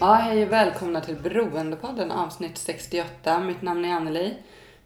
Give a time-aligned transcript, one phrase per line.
[0.00, 3.40] Ja, hej och välkomna till Beroendepodden avsnitt 68.
[3.40, 4.34] Mitt namn är Anneli.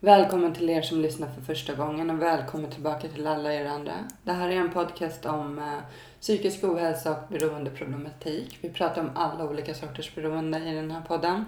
[0.00, 3.92] Välkommen till er som lyssnar för första gången och välkommen tillbaka till alla er andra.
[4.22, 5.64] Det här är en podcast om eh,
[6.20, 8.58] psykisk ohälsa och beroendeproblematik.
[8.60, 11.44] Vi pratar om alla olika sorters beroende i den här podden.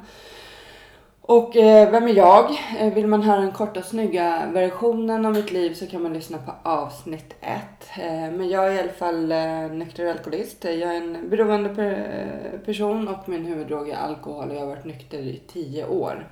[1.27, 2.51] Och eh, vem är jag?
[2.79, 6.39] Eh, vill man höra den korta snygga versionen av mitt liv så kan man lyssna
[6.39, 7.63] på avsnitt 1.
[7.99, 10.65] Eh, men jag är i alla fall eh, nykter alkoholist.
[10.65, 14.61] Eh, jag är en beroende per, eh, person och min huvuddrog är alkohol och jag
[14.61, 16.29] har varit nykter i 10 år.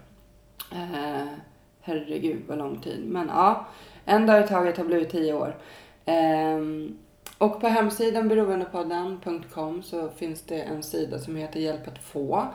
[0.72, 1.26] Eh,
[1.80, 3.04] herregud vad lång tid.
[3.06, 3.66] Men ja,
[4.04, 5.56] en dag i taget har blivit 10 år.
[6.04, 6.98] Ehm,
[7.38, 12.46] och på hemsidan beroendepodden.com så finns det en sida som heter Hjälp att få.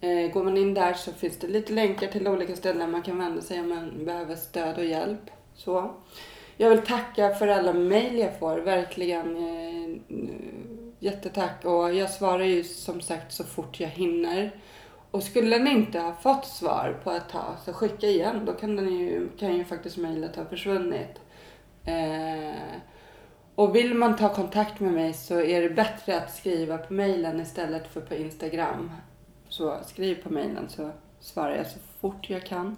[0.00, 3.18] Eh, går man in där så finns det lite länkar till olika ställen man kan
[3.18, 5.30] vända sig om man behöver stöd och hjälp.
[5.54, 5.94] Så.
[6.56, 9.36] Jag vill tacka för alla mejl jag får, verkligen.
[9.36, 9.56] Eh,
[10.98, 11.64] jättetack.
[11.64, 14.60] Och jag svarar ju som sagt så fort jag hinner.
[15.10, 18.44] Och skulle ni inte ha fått svar på ett tag så skicka igen.
[18.46, 21.20] Då kan, den ju, kan ju faktiskt mejlet ha försvunnit.
[21.84, 22.80] Eh,
[23.54, 27.40] och vill man ta kontakt med mig så är det bättre att skriva på mejlen
[27.40, 28.90] istället för på Instagram.
[29.48, 30.90] Så skriv på mejlen så
[31.20, 32.76] svarar jag så fort jag kan.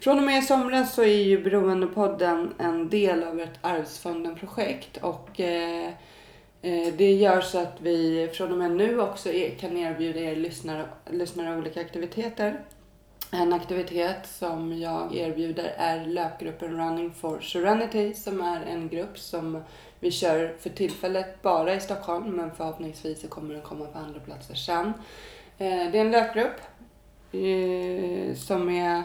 [0.00, 5.40] Från och med i somras så är ju Beroendepodden en del av ett Arvsfonden-projekt och
[5.40, 5.86] eh,
[6.62, 9.28] eh det gör så att vi från och med nu också
[9.60, 12.60] kan erbjuda er lyssnare, lyssnare olika aktiviteter.
[13.32, 19.62] En aktivitet som jag erbjuder är löpgruppen Running for Serenity som är en grupp som
[20.00, 24.20] vi kör för tillfället bara i Stockholm men förhoppningsvis så kommer den komma på andra
[24.20, 24.92] platser sen.
[25.58, 26.60] Eh, det är en löpgrupp
[27.32, 29.02] eh, som är...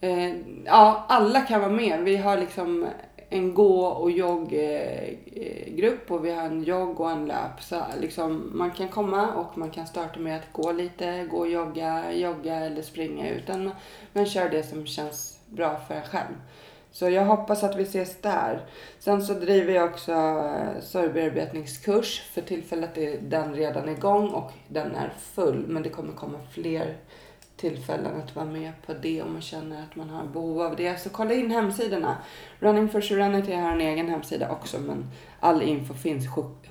[0.00, 0.34] Eh,
[0.64, 2.00] ja, alla kan vara med.
[2.02, 2.86] Vi har liksom
[3.30, 4.50] en gå och jogggrupp
[6.10, 7.62] och vi har en jogg och en löp.
[7.62, 11.50] Så liksom man kan komma och man kan starta med att gå lite, gå och
[11.50, 13.30] jogga, jogga eller springa.
[13.30, 13.70] Utan
[14.12, 16.34] man kör det som känns bra för en själv.
[16.92, 18.66] Så jag hoppas att vi ses där.
[18.98, 22.20] Sen så driver jag också eh, sorgbearbetningskurs.
[22.20, 25.64] För tillfället är den redan igång och den är full.
[25.68, 26.96] Men det kommer komma fler
[27.56, 31.00] tillfällen att vara med på det om man känner att man har behov av det.
[31.00, 32.16] Så kolla in hemsidorna.
[32.58, 35.10] Running for Serenity har en egen hemsida också men
[35.40, 36.24] all info finns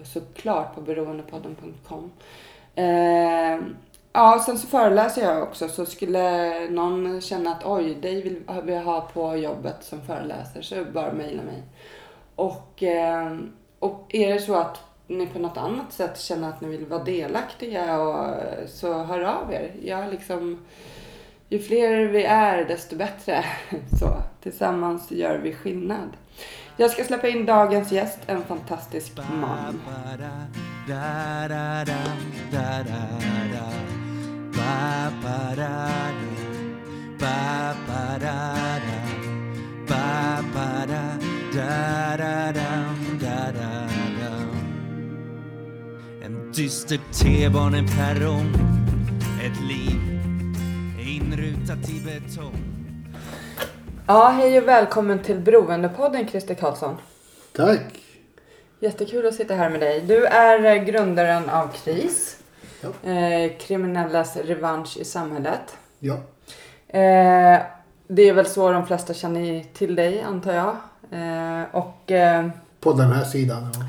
[0.04, 2.12] såklart på beroendepodden.com.
[2.76, 3.60] Eh,
[4.14, 8.78] ja, sen så föreläser jag också så skulle någon känna att oj, dig vill vi
[8.78, 11.64] ha på jobbet som föreläsare, så bara mejla mig.
[12.36, 16.68] Och, ehm, och är det så att ni på något annat sätt känner att ni
[16.68, 18.36] vill vara delaktiga och,
[18.68, 19.72] så hör av er.
[19.84, 20.66] Jag liksom,
[21.50, 23.46] ju fler vi är desto bättre.
[24.00, 26.10] Så tillsammans gör vi skillnad.
[26.78, 29.82] Jag ska släppa in dagens gäst, en fantastisk man.
[46.24, 48.54] En dyster T-baneperrong
[49.46, 50.02] Ett liv
[51.00, 52.72] inrutat i betong
[54.08, 56.98] Ja, hej och välkommen till Beroendepodden Christer Karlsson.
[57.56, 58.02] Tack.
[58.80, 60.02] Jättekul att sitta här med dig.
[60.02, 62.41] Du är eh, grundaren av KRIS.
[62.82, 63.10] Ja.
[63.12, 65.78] Eh, kriminellas revansch i samhället.
[66.00, 66.18] Ja,
[66.94, 67.60] Eh,
[68.08, 70.76] det är väl så de flesta känner till dig antar jag.
[71.12, 72.48] Eh, och eh,
[72.80, 73.72] på den här sidan.
[73.74, 73.86] Ja,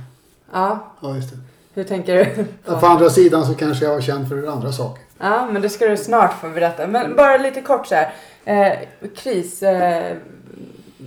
[0.53, 1.37] ja, ja just det.
[1.75, 2.45] hur tänker du?
[2.67, 5.03] Ja, På andra sidan så kanske jag var känd för andra saker.
[5.19, 6.87] Ja, men det ska du snart få berätta.
[6.87, 8.13] Men bara lite kort så här.
[8.45, 8.79] Eh,
[9.17, 10.17] KRIS, eh,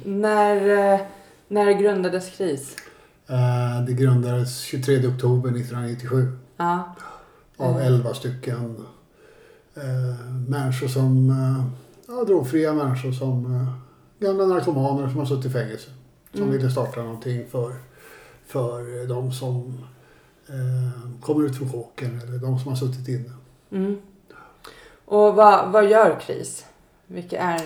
[0.06, 1.00] när,
[1.48, 2.76] när grundades KRIS?
[3.88, 6.96] Det grundades 23 oktober 1997 Ja,
[7.58, 7.82] av Mm.
[7.94, 8.86] 11 stycken
[9.76, 11.64] eh, människor som, eh,
[12.16, 13.74] ja, drogfria människor som eh,
[14.28, 15.90] gamla narkomaner som har suttit i fängelse.
[16.32, 16.52] Som Mm.
[16.58, 17.74] ville starta någonting för,
[18.46, 19.78] för de som
[20.48, 23.32] eh, kommer ut från chocken eller de som har suttit inne.
[23.72, 23.98] mm.
[25.08, 26.66] Och vad, vad gör KRIS?
[27.08, 27.62] Vilka är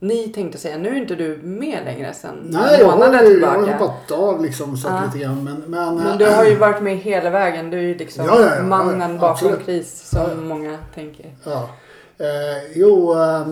[0.00, 0.78] ni tänkte säga.
[0.78, 4.42] Nu är inte du med längre sen Nej, jag har, ju- jag har hoppat av
[4.42, 5.02] liksom så Ja.
[5.06, 5.44] lite grann.
[5.44, 7.70] Men, men, Men du har ju varit med hela vägen.
[7.70, 11.34] Du är ju liksom Ja, ja, mannen bakom kris som många tänker.
[11.44, 11.70] Ja.
[12.18, 13.46] Eh, jo, eh,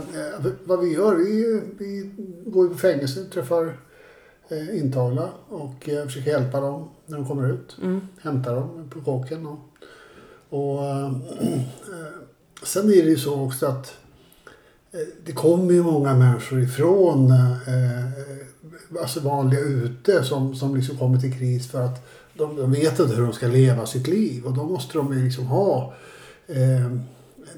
[0.64, 2.10] vad vi gör, vi, vi
[2.46, 3.76] går ju på fängelse, träffar
[4.48, 7.76] eh, intagna och eh, försöker hjälpa dem när de kommer ut.
[7.82, 8.00] Mm.
[8.22, 9.46] Hämtar dem på kåken.
[9.46, 9.58] Och,
[10.50, 11.12] och, eh,
[12.62, 13.92] sen är det ju så också att eh,
[15.24, 21.38] det kommer ju många människor ifrån eh, alltså vanliga ute som, som liksom kommer till
[21.38, 24.64] kris för att de, de vet inte hur de ska leva sitt liv och då
[24.64, 25.94] måste de ju liksom ha
[26.46, 26.92] eh,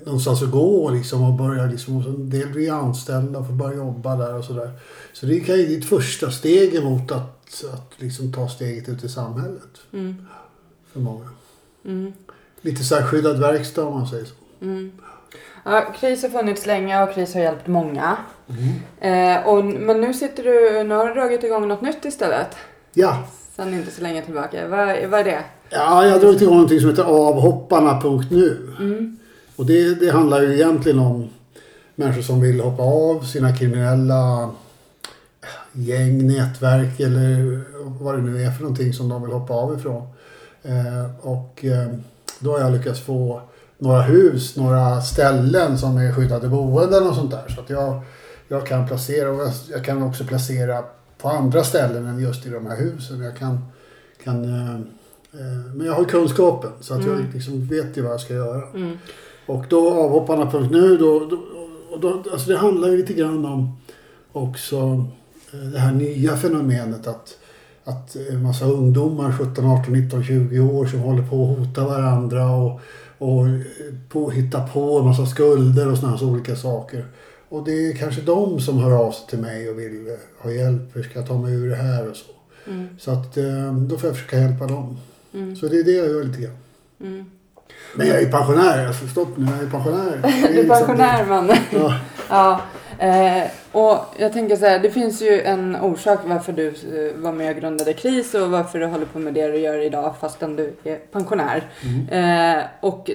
[0.04, 3.76] någonstans att gå liksom och börja liksom, och en del blir anställda och får börja
[3.76, 4.70] jobba där och sådär.
[5.12, 9.04] Så det kan ju är ett första steg emot att, att liksom ta steget ut
[9.04, 10.26] i samhället Mm.
[10.92, 11.28] för många.
[11.84, 12.12] Mm.
[12.60, 14.34] Lite så här skyddad verkstad om man säger så.
[14.60, 14.92] Mm.
[15.64, 18.16] Ja, kris har funnits länge och kris har hjälpt många.
[19.00, 22.56] Eh, och, men nu sitter du, nu har du dragit igång något nytt istället.
[22.94, 23.24] Ja,
[23.56, 24.68] Sen inte så länge tillbaka.
[24.68, 25.44] Vad, vad är det?
[25.70, 28.76] ja jag har dragit igång någonting som heter avhopparna.nu.
[28.78, 29.16] Mm.
[29.56, 31.28] Och det, det handlar ju egentligen om
[31.94, 34.50] människor som vill hoppa av sina kriminella
[35.72, 37.60] gäng, nätverk eller
[38.02, 40.08] vad det nu är för någonting som de vill hoppa av ifrån.
[40.62, 41.88] Eh, och eh,
[42.38, 43.42] då har jag lyckats få
[43.80, 47.48] några hus, några ställen som är skyddade boenden och sånt där.
[47.54, 48.00] Så att jag,
[48.48, 50.84] jag kan placera och jag, kan också placera
[51.18, 53.20] på andra ställen än just i de här husen.
[53.20, 53.58] Jag kan,
[54.24, 54.74] kan eh,
[55.40, 57.12] eh, men jag har kunskapen så att Mm.
[57.12, 58.62] jag liksom vet ju vad jag ska göra.
[58.74, 58.98] Mm.
[59.46, 61.38] Och då avhopparna.nu då, då,
[62.00, 63.76] då, alltså det handlar ju lite grann om
[64.32, 65.04] också
[65.52, 67.38] eh, det här nya fenomenet att,
[67.84, 72.50] att en massa ungdomar, 17, 18, 19, 20 år som håller på att hota varandra
[72.50, 72.80] och,
[73.20, 73.46] och
[74.08, 77.04] på, hitta på en massa skulder och sådana olika saker.
[77.48, 80.82] Och det är kanske de som hör av sig till mig och vill ha hjälp.
[80.96, 82.30] Hur ska jag ta mig ur det här och så.
[82.70, 82.88] Mm.
[82.98, 84.98] Så att eh, då får jag försöka hjälpa dem.
[85.34, 85.56] Mm.
[85.56, 86.56] Så det är det jag gör lite grann.
[87.00, 87.24] Mm.
[87.94, 88.86] Men jag är pensionär.
[88.86, 90.20] Alltså stopp nu, jag är pensionär.
[90.22, 91.50] Du är liksom- pensionär man.
[91.72, 91.94] Ja.
[92.28, 92.60] Ja,
[93.00, 97.32] eh, och jag tänker så här, det finns ju en orsak varför du eh, var
[97.32, 100.56] med och grundade KRIS och varför du håller på med det du gör idag fastän
[100.56, 101.62] du är pensionär.
[101.84, 102.58] Mm.
[102.58, 103.10] Eh, och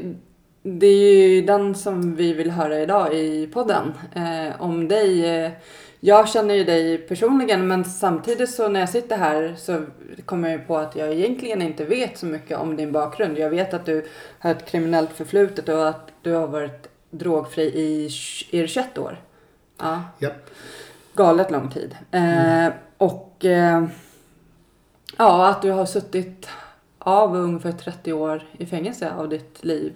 [0.63, 3.93] det är ju den som vi vill höra idag i podden.
[4.15, 5.25] Eh, om dig.
[5.25, 5.51] Eh,
[5.99, 9.81] jag känner ju dig personligen men samtidigt så när jag sitter här så
[10.25, 13.37] kommer jag på att jag egentligen inte vet så mycket om din bakgrund.
[13.37, 14.05] Jag vet att du
[14.39, 18.05] har ett kriminellt förflutet och att du har varit drogfri i
[18.51, 19.19] är det 21 år.
[19.77, 20.29] Ja, Ja.
[21.15, 21.95] galet lång tid.
[22.11, 22.67] Eh,
[22.97, 23.83] och eh,
[25.17, 26.47] ja, att du har suttit
[26.99, 29.93] av ungefär 30 år i fängelse av ditt liv.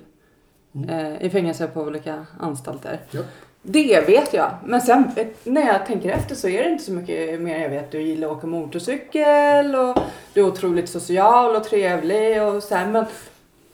[0.89, 2.99] Eh, I fängelse på olika anstalter.
[3.11, 3.21] Ja.
[3.61, 4.51] Det vet jag.
[4.65, 7.69] Men sen eh, när jag tänker efter så är det inte så mycket mer jag
[7.69, 7.91] vet.
[7.91, 9.97] Du gillar att åka motorcykel och
[10.33, 12.87] du är otroligt social och trevlig och så här.
[12.87, 13.05] Men,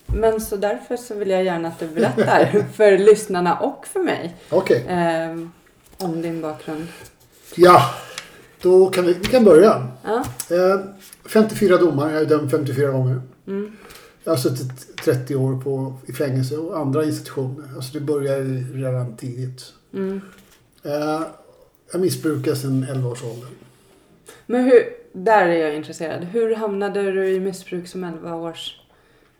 [0.05, 4.35] men så därför så vill jag gärna att du berättar för lyssnarna och för mig
[4.49, 4.85] Okej.
[4.87, 5.35] eh,
[5.97, 6.87] om din bakgrund.
[7.55, 7.81] Ja,
[8.61, 9.87] då kan vi, vi kan börja.
[10.03, 10.25] Ja.
[10.49, 10.79] Eh,
[11.25, 13.21] 54 domar, jag är dömd 54 gånger.
[13.47, 13.71] Mm.
[14.23, 17.69] Jag har suttit 30 år på, i fängelse och andra institutioner.
[17.75, 18.39] Alltså det börjar
[18.73, 19.63] redan tidigt.
[19.93, 20.21] Mm.
[20.83, 21.21] Eh,
[21.91, 23.49] jag missbrukar sedan 11 års ålder.
[24.45, 24.83] Men hur,
[25.13, 26.23] där är jag intresserad.
[26.23, 28.79] Hur hamnade du i missbruk som 11 års?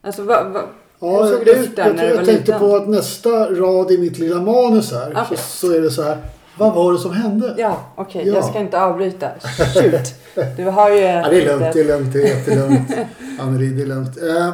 [0.01, 0.63] Alltså vad, vad,
[0.99, 2.59] Hur såg det jag, ut där jag, när du jag var tänkte liten?
[2.59, 5.37] på att nästa rad i mitt lilla manus här Okej.
[5.37, 6.17] så, så är det så här.
[6.57, 7.55] Vad var det som hände?
[7.57, 8.33] ja okej Ja.
[8.35, 9.29] jag ska inte avbryta.
[9.73, 10.13] Shoot.
[10.57, 12.91] Du har ju Ja, det är lugnt, det är lugnt, det är jättelugnt.
[13.39, 14.17] Anneli, det är lugnt.
[14.17, 14.53] Eh,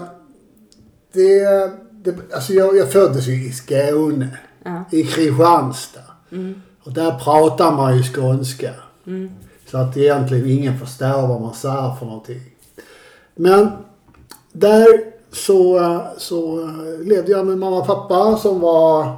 [1.13, 1.43] det,
[2.03, 4.27] det, alltså jag, jag föddes ju i Skåne,
[4.63, 4.83] Ja.
[4.91, 5.99] i Kristianstad.
[6.31, 6.61] Mm.
[6.83, 8.71] Och där pratar man ju skånska.
[9.07, 9.29] Mm.
[9.71, 12.41] Så att egentligen ingen förstår vad man säger för någonting.
[13.35, 13.71] Men
[14.51, 14.87] där
[15.31, 15.79] så,
[16.17, 16.69] så
[17.05, 19.17] levde jag med mamma och pappa som var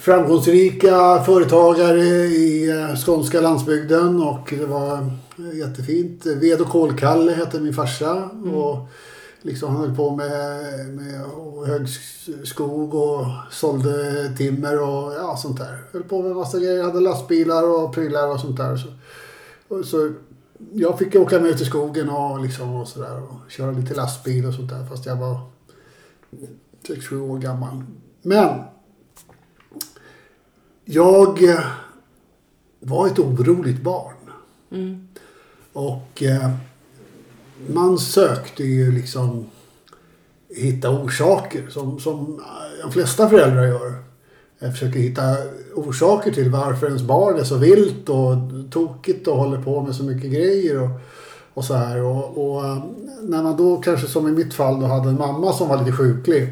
[0.00, 4.98] framgångsrika företagare i eh, skånska landsbygden och det var
[5.38, 6.26] eh, jättefint.
[6.26, 8.88] Ved och kolkalle hette min farsa och
[9.42, 10.28] liksom han höll på med,
[10.88, 11.88] med och högg
[12.44, 15.78] skog och sålde timmer och ja, sånt där.
[15.92, 18.76] Höll på med massa grejer, hade lastbilar och prylar och sånt där.
[18.76, 18.88] Så,
[19.68, 20.12] och så
[20.72, 24.46] jag fick åka med ut i skogen och liksom och sådär och köra lite lastbil
[24.46, 25.40] och sånt där fast jag var
[26.88, 27.84] 6-7 år gammal.
[28.22, 28.48] Men
[30.84, 31.64] jag eh,
[32.80, 34.14] var ett oroligt barn.
[34.70, 35.08] Mm.
[35.72, 36.50] Och eh,
[37.68, 39.46] man sökte ju liksom
[40.48, 42.42] hitta orsaker som, som
[42.82, 43.92] de flesta föräldrar gör.
[44.58, 45.36] jag försöker hitta
[45.74, 48.36] orsaker till varför ens barn är så vilt och
[48.70, 50.82] tokigt och håller på med så mycket grejer.
[50.82, 50.90] Och,
[51.54, 52.02] och så här.
[52.02, 52.84] Och, och eh,
[53.22, 55.96] när man då kanske som i mitt fall då hade en mamma som var lite
[55.96, 56.48] sjuklig.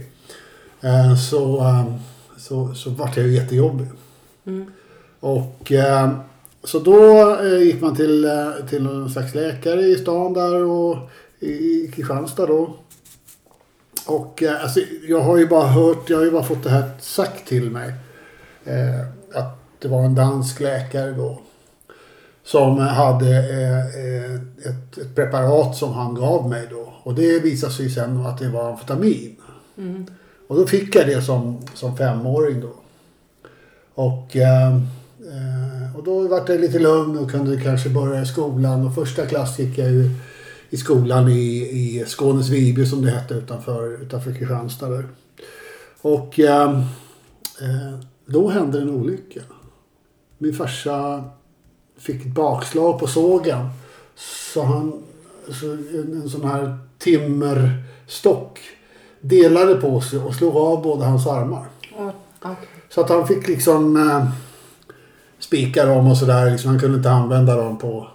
[0.81, 1.95] Eh, så, eh,
[2.37, 3.87] så, så vart jag ju jättejobbig.
[4.47, 4.73] Mm.
[5.21, 6.11] Och eh,
[6.65, 10.97] så då eh, gick man till, eh, till någon slags läkare i stan där och
[11.39, 12.77] i, i Kristianstad då.
[14.07, 16.91] Och eh, alltså, jag har ju bara hört, jag har ju bara fått det här
[17.01, 17.93] sagt till mig.
[18.65, 19.01] Eh,
[19.41, 21.41] att det var en dansk läkare då.
[22.45, 24.35] Som hade eh,
[24.71, 26.93] ett, ett preparat som han gav mig då.
[27.03, 29.37] Och det visade sig sen att det var amfetamin.
[29.79, 30.07] Mm.
[30.49, 32.82] Och då fick jag det som, som femåring då.
[33.95, 34.87] Och, ehm,
[35.19, 38.87] eh, och då var det lite lugn och kunde kanske börja i skolan.
[38.87, 40.11] Och första klass gick jag ju
[40.71, 45.09] i skolan i, i Skånes Viby som det hette utanför, utanför Kristianstad där.
[46.03, 46.71] Och eh,
[47.61, 49.41] eh, då hände en olycka.
[50.39, 51.25] Min farsa
[51.99, 53.69] fick ett bakslag på sågen.
[54.53, 55.03] Så han,
[55.61, 58.61] så en, en sån här timmerstock
[59.21, 61.67] delade på sig och slog av båda hans armar.
[62.45, 62.67] Okay.
[62.89, 64.29] Så att han fick liksom eh,
[65.39, 66.51] spika dem och sådär.
[66.51, 68.09] Liksom, han kunde inte använda dem på...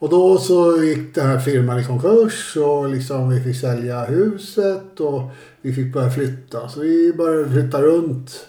[0.00, 5.00] Och då så gick den här firman i konkurs och liksom vi fick sälja huset
[5.00, 5.22] och
[5.62, 6.68] vi fick börja flytta.
[6.68, 8.46] Så vi började flytta runt.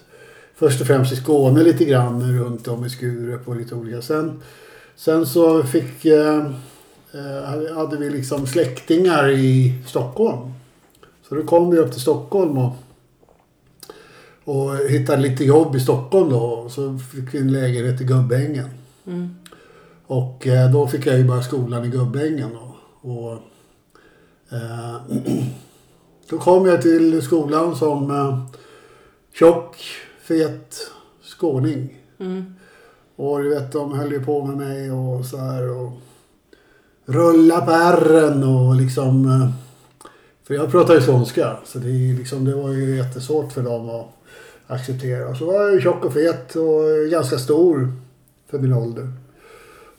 [0.55, 4.01] Först och främst i Skåne lite grann runt om i Skurup och lite olika.
[4.01, 4.41] Sen,
[4.95, 6.45] sen så fick, eh,
[7.11, 10.53] eh hade vi liksom släktingar i Stockholm.
[11.29, 12.75] Så då kom vi upp till Stockholm och
[14.49, 16.69] och hittade lite jobb i Stockholm då.
[16.69, 18.69] Så fick vi en lägenhet i Gubbängen.
[19.07, 19.35] Mm.
[20.05, 22.49] Och eh, då fick jag ju börja skolan i Gubbängen.
[22.53, 22.75] då.
[23.09, 23.31] Och,
[24.51, 24.95] eh,
[26.29, 28.45] då kom jag till skolan som eh,
[29.33, 29.77] tjock,
[30.21, 30.75] fet
[31.23, 31.97] skåning.
[32.19, 32.55] Mm.
[33.15, 35.91] Och du vet, de höll ju på med mig och så här och
[37.05, 39.25] rulla på ärren och liksom...
[39.25, 39.49] eh,
[40.43, 44.18] För jag pratar ju skånska så det, liksom, det var ju jättesvårt för dem att
[44.69, 45.35] acceptera.
[45.35, 47.93] Så var jag ju tjock och fet och ganska stor
[48.49, 49.13] för min ålder.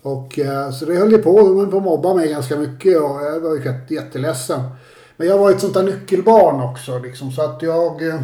[0.02, 1.40] Och eh, så det höll ju på.
[1.40, 4.60] De höll på att mobba mig ganska mycket och jag var ju jätteledsen.
[5.16, 8.08] Men jag var ett sånt där nyckelbarn också liksom så att jag...
[8.08, 8.20] Eh,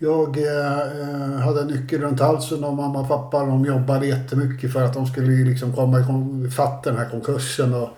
[0.00, 4.82] jag eh, hade en nyckel runt halsen och mamma och pappa de jobbade jättemycket för
[4.82, 5.98] att de skulle ju liksom komma
[6.46, 7.88] ifatt den här konkursen och,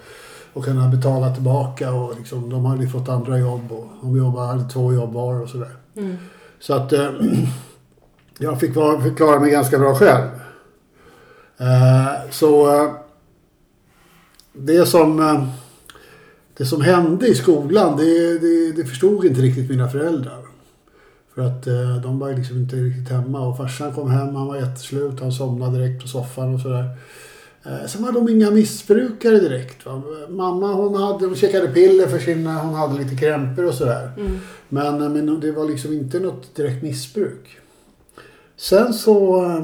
[0.53, 1.93] och kunna betala tillbaka.
[1.93, 5.43] Och liksom, de hade ju fått andra jobb och de jobbade, hade två jobb var
[5.43, 5.71] och sådär.
[5.97, 6.17] Mm.
[6.61, 7.11] Så att eh,
[8.39, 10.29] jag fick, förklara klara mig ganska bra själv.
[11.59, 12.93] Eh, så eh,
[14.53, 15.49] det som, eh,
[16.57, 20.41] det som hände i skolan det, det, det förstod inte riktigt mina föräldrar.
[21.35, 24.57] För att eh, de var liksom inte riktigt hemma och farsan kom hem, han var
[24.57, 26.97] jätteslut, han somnade direkt på soffan och sådär.
[27.63, 29.87] Eh, sen var de inga missbrukare direkt.
[29.87, 30.03] Va?
[30.29, 34.11] Mamma hon, hade, hon käkade piller för sina, hon hade lite krämpor och sådär.
[34.17, 34.39] Mm.
[34.69, 37.59] Men, eh, men det var liksom inte något direkt missbruk.
[38.57, 39.57] Sen så eh,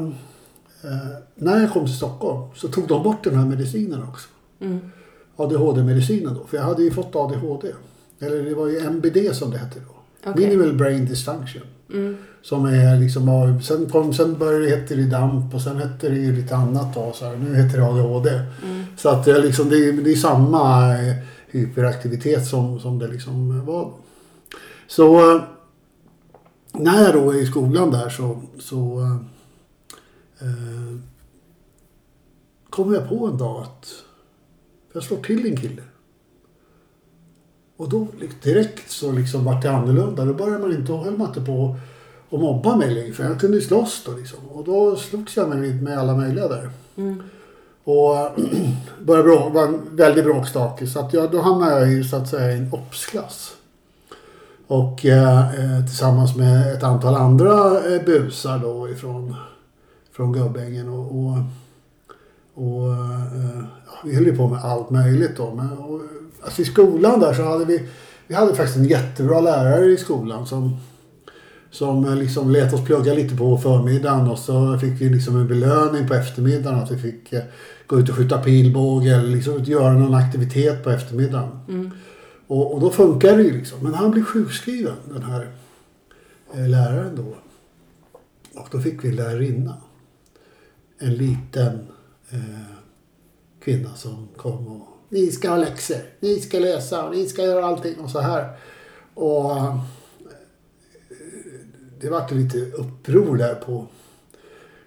[0.90, 4.28] eh, när jag kom till Stockholm så tog de bort den här medicinen också.
[4.60, 4.78] Mm.
[5.36, 6.46] ADHD-medicinen då.
[6.46, 7.72] För jag hade ju fått ADHD.
[8.20, 9.96] Eller det var ju MBD som det hette då.
[10.30, 10.46] Okej.
[10.46, 11.62] Minimal Brain Dysfunction.
[11.92, 12.16] Mm.
[12.46, 16.14] Som är liksom, av- sen, kom, sen började det det DAMP och sen hette det
[16.16, 17.12] ju lite annat då.
[17.12, 18.30] Så här, nu heter det ADHD.
[18.30, 18.84] Mm.
[18.96, 21.14] Så att det är, liksom, det är, det är samma eh,
[21.50, 23.92] hyperaktivitet som, som det liksom var.
[24.86, 25.42] Så eh,
[26.72, 29.16] när jag då är i skolan där så, så eh,
[30.48, 30.98] eh,
[32.70, 33.86] kommer jag på en dag att
[34.92, 35.82] jag slår till en kille.
[37.76, 38.06] Och då
[38.42, 40.24] direkt så liksom vart det annorlunda.
[40.24, 41.76] Då började man inte, höll man inte på
[42.30, 43.12] att mobba mig längre.
[43.12, 44.38] För jag kunde slåss då liksom.
[44.52, 46.70] Och då slogs jag med, med alla möjliga där.
[46.96, 47.22] Mm.
[47.84, 48.16] Och
[49.04, 50.86] började bråk, var en väldigt bråkstake.
[50.86, 53.52] Så att jag, då hamnade jag ju så att säga i en obsklass.
[54.66, 59.34] Och eh, eh, tillsammans med ett antal andra eh, busar då ifrån
[60.16, 60.88] från Gubbängen.
[60.88, 61.38] Och, och,
[62.54, 63.64] och eh,
[64.04, 65.54] vi höll ju på med allt möjligt då.
[65.54, 66.00] Men, och,
[66.44, 67.88] alltså i skolan där så hade vi,
[68.26, 70.76] vi hade faktiskt en jättebra lärare i skolan som
[71.78, 75.48] som eh, liksom lät oss plugga lite på förmiddagen och så fick vi liksom en
[75.48, 77.42] belöning på eftermiddagen att vi fick eh,
[77.86, 81.58] gå ut och skjuta pilbåge eller liksom göra någon aktivitet på eftermiddagen.
[81.68, 81.90] Mm.
[82.46, 83.78] Och, och då funkar det ju liksom.
[83.82, 85.48] Men han blev sjukskriven den här
[86.54, 87.34] eh, läraren då.
[88.60, 89.76] Och då fick vi en lärarinna.
[90.98, 91.86] En liten
[92.30, 92.40] eh,
[93.64, 98.00] kvinna som kom och ni ska ha läxor, ni ska läsa ni ska göra allting
[98.00, 98.56] och så här.
[99.14, 99.52] Och
[102.00, 103.86] det vart lite uppror där på,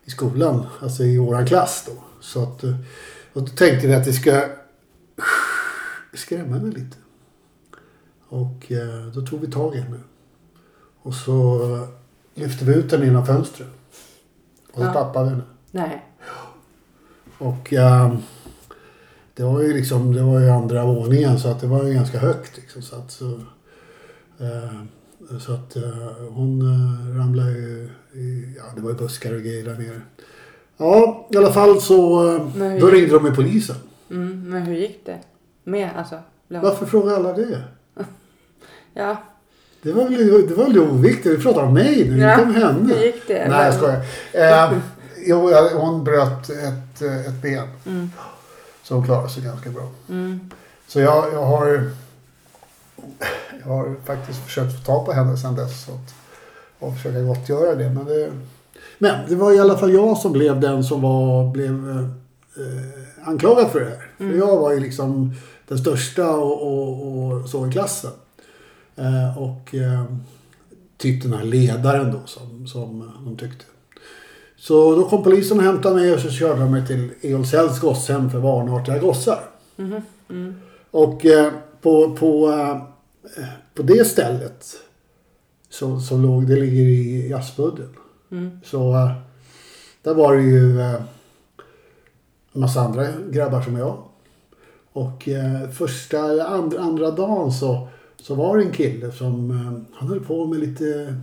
[0.03, 2.03] i skolan, alltså i våran klass då.
[2.21, 2.75] Så att, eh,
[3.33, 4.45] och då tänkte vi att det ska
[6.13, 6.97] skrämma henne lite.
[8.29, 9.99] Och eh, då tog vi tag i henne.
[11.01, 11.87] Och så eh,
[12.43, 13.67] lyfte vi ut henne genom fönstret.
[14.71, 14.93] Och så Ja.
[14.93, 15.43] tappade vi henne.
[15.71, 16.05] Nej.
[17.37, 18.17] Och eh,
[19.33, 22.19] det var ju liksom, det var ju andra våningen så att det var ju ganska
[22.19, 22.81] högt liksom.
[22.81, 23.31] Så att, så,
[24.39, 24.81] eh,
[25.39, 25.83] så att eh,
[26.29, 30.01] hon eh, ramlade ju i, ja det var ju buskar och grejer där nere.
[30.77, 32.43] Ja, i alla fall så, eh,
[32.79, 33.75] då ringde de med polisen.
[34.11, 35.19] Mm, men hur gick det?
[35.63, 36.19] Med alltså?
[36.47, 37.63] blev- Varför frågar alla det?
[38.93, 39.17] Ja,
[39.81, 42.53] Det var väl, det var väl oviktigt, vi pratar om mig nu, Ja, inte om
[42.55, 42.93] henne.
[42.93, 43.47] hur gick det?
[43.49, 44.01] Nej jag skojar.
[44.33, 44.77] Eh,
[45.25, 47.67] jo, hon bröt ett, ett ben.
[47.85, 48.09] Mm.
[48.83, 49.89] Så hon klarade sig ganska bra.
[50.09, 50.39] Mm.
[50.87, 51.91] Så jag, jag har
[53.59, 55.85] jag har faktiskt försökt få tag på henne sedan dess.
[55.85, 56.15] Så att,
[56.79, 57.89] och försöka gottgöra det.
[57.89, 58.31] Men det,
[58.97, 61.89] men det var i alla fall jag som blev den som var, blev
[62.57, 64.07] eh, anklagad för det här.
[64.17, 65.33] För jag var ju liksom
[65.67, 68.11] den största och, och, och så i klassen.
[68.95, 70.03] Eh, och eh,
[70.97, 73.65] typ den här ledaren då som, som de tyckte.
[74.57, 78.29] Så då kom polisen och hämtade mig och så körde de mig till Eolshälls gosshem
[78.29, 79.43] för vanartiga gossar.
[79.75, 80.01] Mhm.
[80.29, 80.55] Mm.
[80.91, 82.49] Och eh, på, på,
[83.37, 83.43] eh,
[83.73, 84.65] på det stället
[85.69, 87.89] så, så låg, det ligger i Jazzbudden.
[88.31, 88.59] Mm.
[88.63, 89.11] Så eh,
[90.01, 91.01] där var det ju eh,
[92.53, 94.03] en massa andra grabbar som jag.
[94.91, 95.29] Och
[95.73, 99.49] första, andra, andra dagen så, så var det en kille som
[99.93, 101.15] han höll på med lite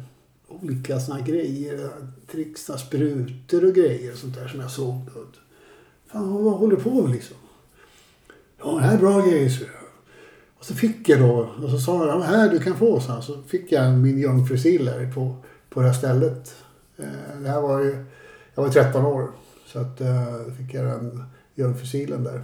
[0.49, 1.91] olika såna här grejer.
[2.31, 5.01] Trixa sprutor och grejer och sånt där som jag såg.
[6.07, 7.37] Fan, vad håller du på med liksom?
[8.59, 9.86] Ja, det här är bra grejer, så jag.
[10.68, 13.20] Så fick jag då, och så sa jag, "Ja, här du kan få så här.
[13.20, 15.37] Så fick jag min jungfrusill på,
[15.70, 16.55] på det här stället.
[16.98, 17.05] Eh,
[17.42, 18.05] Det här var ju,
[18.55, 19.29] jag var 13 år.
[19.66, 21.24] Så att eh, då fick jag den
[21.55, 22.42] jungfrusilen där.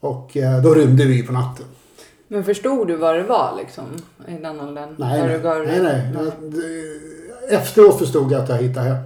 [0.00, 1.66] Och eh, då rymde vi på natten.
[2.28, 3.84] Men förstod du vad det var liksom?
[4.28, 4.94] I den åldern?
[4.98, 5.40] Nej, nej.
[5.40, 6.12] gav nej, nej.
[6.14, 9.04] Jag- Efteråt förstod jag att jag hittade hem.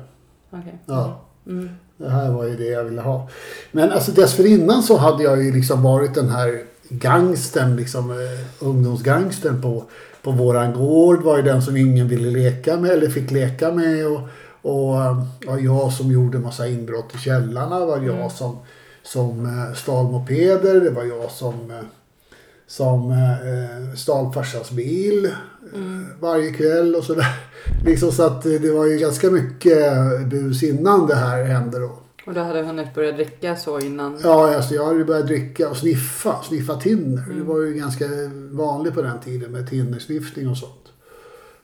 [0.50, 0.78] Okej.
[0.86, 1.20] Ja.
[1.46, 1.68] Mm.
[1.96, 3.28] Det här var ju det jag ville ha.
[3.72, 9.62] Men alltså dessförinnan så hade jag ju liksom varit den här gangstern, liksom eh, ungdomsgangstern
[9.62, 9.84] på,
[10.22, 11.22] på våran gård.
[11.22, 14.06] Var ju den som ingen ville leka med eller fick leka med.
[14.06, 14.20] Och,
[14.62, 17.86] och eh, var jag som gjorde massa inbrott i källarna.
[17.86, 18.30] var jag Mm.
[18.30, 18.58] som,
[19.02, 20.80] som eh, stal mopeder.
[20.80, 21.84] Det var jag som, eh,
[22.66, 23.14] som
[23.96, 25.30] stal farsans bil
[25.74, 26.06] Mm.
[26.20, 27.34] varje kväll och sådär.
[27.84, 29.82] Liksom så att det var ju ganska mycket
[30.26, 31.98] bus innan det här hände då.
[32.28, 34.18] Och du hade hunnit börja dricka så innan?
[34.22, 37.22] Ja, alltså jag hade börjat dricka och sniffa, sniffa tinner.
[37.22, 37.38] Mm.
[37.38, 38.04] Det var ju ganska
[38.50, 40.92] vanligt på den tiden med tinnersniffning och sånt.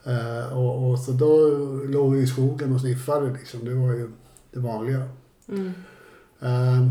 [0.04, 1.48] Eh, och, och så då
[1.88, 3.64] låg vi i skogen och sniffade liksom.
[3.64, 4.10] Det var ju
[4.52, 5.02] det vanliga.
[5.48, 5.72] Mm.
[6.40, 6.88] Eh,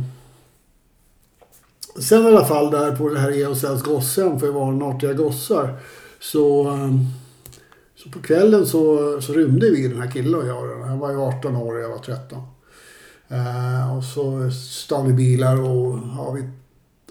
[1.99, 5.75] sen i alla fall där på det här Eosells gossen för vanartiga gossar.
[6.19, 6.91] Så, eh,
[7.95, 10.83] så på kvällen så, så rymde vi den här killen och jag.
[10.85, 12.52] Han var ju 18 år och jag var 13.
[13.33, 16.43] Eh, och så stal vi bilar och ja, vi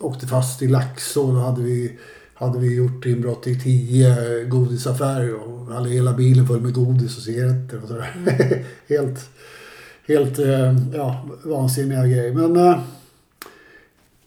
[0.01, 1.33] åkte fast i Laxå.
[1.33, 1.99] Då hade vi,
[2.35, 7.23] hade vi gjort inbrott i tio godisaffärer och hade hela bilen full med godis och
[7.23, 8.65] cigaretter och sådär.
[8.89, 9.29] helt
[10.07, 12.33] helt eh, ja, vansinniga grejer.
[12.33, 12.79] Men eh,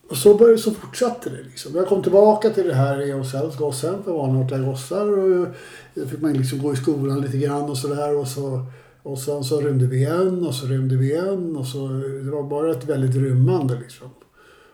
[0.09, 1.43] och så, började, så fortsatte det.
[1.43, 1.75] Liksom.
[1.75, 5.17] Jag kom tillbaka till det här EOSLs gossen för vanartiga gossar.
[5.17, 5.47] Och
[5.93, 8.15] då fick man liksom gå i skolan lite grann och sådär.
[8.15, 8.65] Och, så,
[9.05, 11.55] och sen så rymde vi igen och så rymde vi igen.
[11.55, 11.87] Och så,
[12.23, 14.09] det var bara ett väldigt rymmande liksom.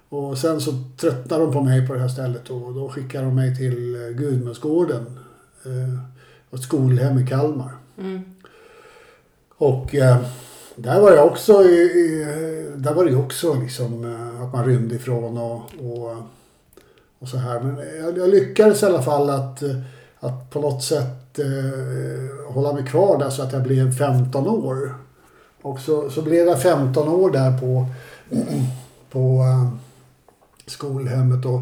[0.09, 3.35] Och sen så tröttnade de på mig på det här stället och då skickade de
[3.35, 5.19] mig till eh, Gudmundsgården.
[5.65, 5.99] Eh,
[6.53, 7.71] ett skolhem i Kalmar.
[7.97, 8.21] Mm.
[9.57, 10.17] Och eh,
[10.75, 12.25] där var jag också, i, i,
[12.75, 16.15] där var det ju också liksom eh, att man rymde ifrån och, och,
[17.19, 17.59] och så här.
[17.59, 19.63] Men jag, jag lyckades i alla fall att,
[20.19, 24.95] att på något sätt eh, hålla mig kvar där så att jag blev 15 år.
[25.61, 27.85] Och så, så blev jag 15 år där på,
[29.11, 29.69] på eh,
[30.65, 31.61] skolhemmet och,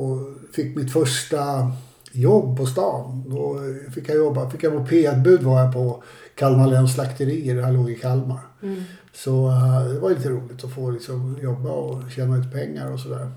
[0.00, 0.18] och
[0.52, 1.72] fick mitt första
[2.12, 3.24] jobb på stan.
[3.26, 3.58] Då
[3.94, 6.02] fick jag jobba, fick jag mopedbud var jag på
[6.34, 8.40] Kalmar läns slakterier, här låg i Kalmar.
[8.62, 8.82] Mm.
[9.14, 13.00] Så eh, det var lite roligt att få liksom, jobba och tjäna lite pengar och
[13.00, 13.30] sådär.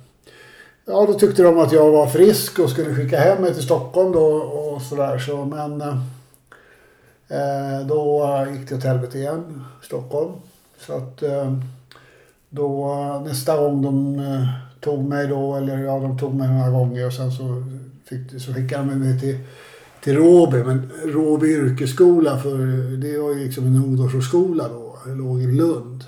[0.89, 4.12] Ja, då tyckte de att jag var frisk och skulle skicka hem mig till Stockholm
[4.12, 5.19] då och sådär.
[5.19, 5.82] Så, men
[7.28, 10.32] eh, då gick det åt helvete igen, Stockholm.
[10.80, 11.54] Så att eh,
[12.50, 12.93] då
[13.26, 14.47] nästa gång de eh,
[14.80, 17.63] tog mig då, eller ja, de tog mig några gånger och sen så,
[18.06, 19.39] fick, så skickade de mig till
[20.04, 22.58] till Råby, men Råby yrkesskola för
[22.97, 24.97] det var ju liksom en ungdomsskola då.
[25.06, 26.04] låg i Lund.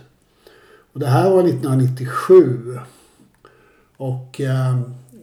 [0.94, 2.80] Och det här var 1997.
[4.00, 4.70] Och eh,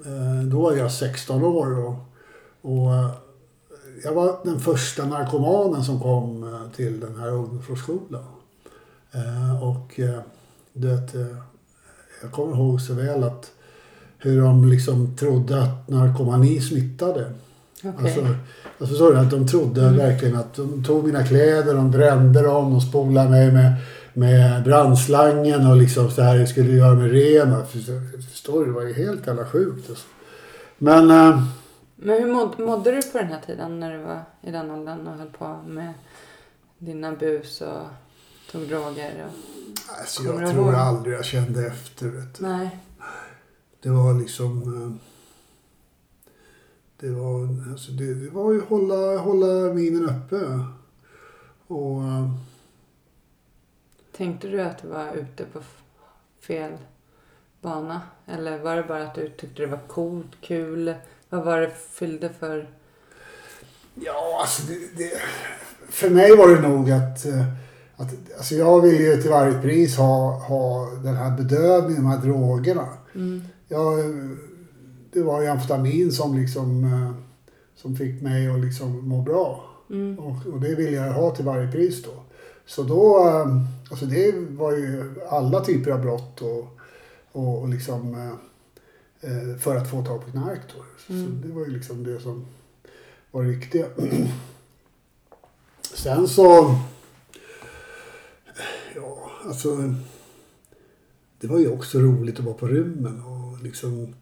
[0.06, 1.78] eh, då var jag 16 år.
[1.78, 1.94] Och,
[2.60, 3.10] och eh,
[4.04, 8.24] jag var den första narkomanen som kom till den här ungdomsvårdsskolan.
[9.62, 10.20] Och eh,
[12.22, 13.50] jag kommer ihåg så väl att
[14.18, 17.32] hur de liksom trodde att narkomani smittade.
[17.78, 17.92] Okej.
[17.98, 19.16] Alltså, alltså förstår?
[19.16, 19.96] Att de trodde Mm.
[19.96, 23.74] verkligen att de tog mina kläder, de brände dem, de spolade mig med,
[24.16, 27.66] med brandslangen och liksom så här, jag skulle göra mig ren.
[27.66, 28.66] Förstår, du?
[28.66, 29.90] Det var ju helt jävla sjukt.
[29.90, 30.06] Alltså.
[30.78, 31.42] Men eh,
[31.96, 35.06] Men hur mådde, mådde du på den här tiden när du var i den åldern
[35.06, 35.92] och höll på med
[36.78, 37.86] dina bus och
[38.52, 39.26] tog droger?
[39.26, 39.32] Och...
[40.00, 40.74] alltså, jag tror ihåg?
[40.74, 42.06] aldrig jag kände efter.
[42.06, 42.42] Vet du.
[42.42, 42.78] Nej.
[43.82, 44.62] Det var liksom...
[44.82, 44.92] eh,
[47.00, 50.60] Det var, alltså det, det var ju hålla, hålla minen uppe.
[51.66, 52.02] Och...
[54.16, 55.60] Tänkte du att du var ute på
[56.40, 56.72] fel
[57.60, 58.00] bana?
[58.26, 60.94] Eller var det bara att du tyckte det var coolt, kul?
[61.28, 62.70] Vad var det fyllde för...
[63.94, 65.12] Ja, alltså det, det,
[65.88, 67.44] för mig var det nog att, eh,
[67.96, 72.18] att alltså jag ville ju till varje pris ha, ha den här bedövningen, de här
[72.18, 72.88] drogerna.
[73.14, 73.42] Mm.
[73.68, 73.98] Jag,
[75.12, 77.10] det var ju amfetamin som liksom eh,
[77.76, 79.64] som fick mig att liksom må bra.
[79.90, 80.18] Mm.
[80.18, 82.10] Och, och det ville jag ha till varje pris då.
[82.66, 83.46] Så då, eh,
[83.90, 86.78] alltså det var ju alla typer av brott och,
[87.32, 88.32] och, och liksom eh,
[89.30, 90.84] eh, för att få tag på knark då.
[91.06, 91.42] Så Mm.
[91.46, 92.46] det var ju liksom det som
[93.30, 93.86] var det viktiga.
[95.94, 96.74] Sen så,
[98.94, 99.94] ja alltså,
[101.40, 104.14] det var ju också roligt att vara på rymmen och liksom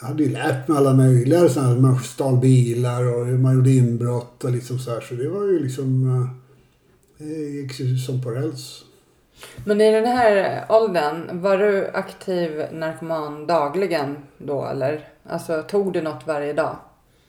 [0.00, 3.54] jag hade ju lärt mig alla möjliga sådana här, man stal bilar och hur man
[3.54, 5.00] gjorde inbrott och liksom så här.
[5.00, 6.28] Så det var ju liksom, eh,
[7.26, 8.84] gick ju som på räls.
[9.64, 15.08] Men i den här åldern, var du aktiv narkoman dagligen då eller?
[15.24, 16.76] Alltså tog du något varje dag?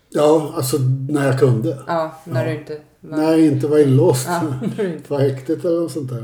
[0.10, 0.78] Ja, alltså
[1.10, 1.84] när jag kunde.
[1.88, 2.52] Ja, när Ja.
[2.54, 3.18] du inte var...
[3.18, 4.28] När jag inte var inlåst.
[4.28, 4.54] Ja.
[5.08, 6.24] På häktet eller något sånt där.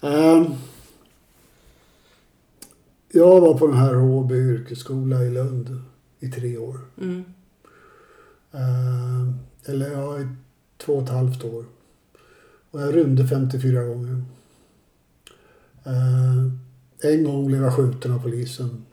[0.00, 0.08] Ja.
[0.08, 0.46] Ehm,
[3.12, 5.82] jag var på den här Råby yrkesskola i Lund
[6.20, 6.78] i tre år.
[7.00, 7.24] Mm.
[8.52, 10.28] Ehm, eller ja, i
[10.78, 11.64] två och ett halvt år.
[12.70, 14.24] Och jag rymde 54 gånger.
[15.84, 16.58] Ehm,
[17.02, 18.84] en gång blev jag skjuten av polisen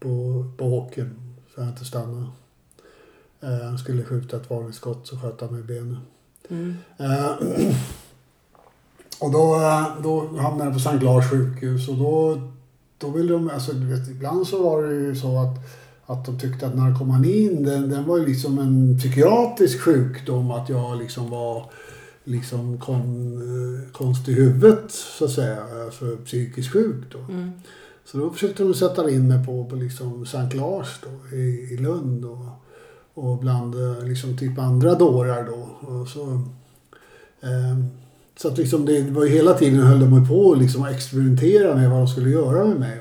[0.00, 1.10] på, på åkern
[1.54, 2.26] så jag inte stannade.
[3.40, 5.98] Ehm, Han skulle skjuta ett varningsskott så sköt han mig i benet.
[6.48, 6.74] Mm.
[6.96, 7.30] Eh,
[9.20, 12.40] och då, eh, då hamnade jag på Sankt Lars sjukhus och då,
[12.98, 15.58] då ville de, alltså du vet, ibland så var det ju så att,
[16.06, 20.98] att de tyckte att narkomanin den, den var ju liksom en psykiatrisk sjukdom, att jag
[20.98, 21.70] liksom var
[22.24, 27.18] liksom kon, eh, konstig i huvudet så att säga, alltså psykiskt sjuk då.
[27.18, 27.50] Mm.
[28.04, 31.76] Så då försökte de sätta in mig på, på liksom Sankt Lars då, i, i
[31.76, 32.46] Lund och,
[33.14, 35.88] och bland eh, liksom typ andra dårar då.
[35.88, 36.22] Och så,
[37.40, 37.90] ehm,
[38.36, 41.90] så att liksom det var ju hela tiden höll de på liksom att experimentera med
[41.90, 43.00] vad de skulle göra med mig.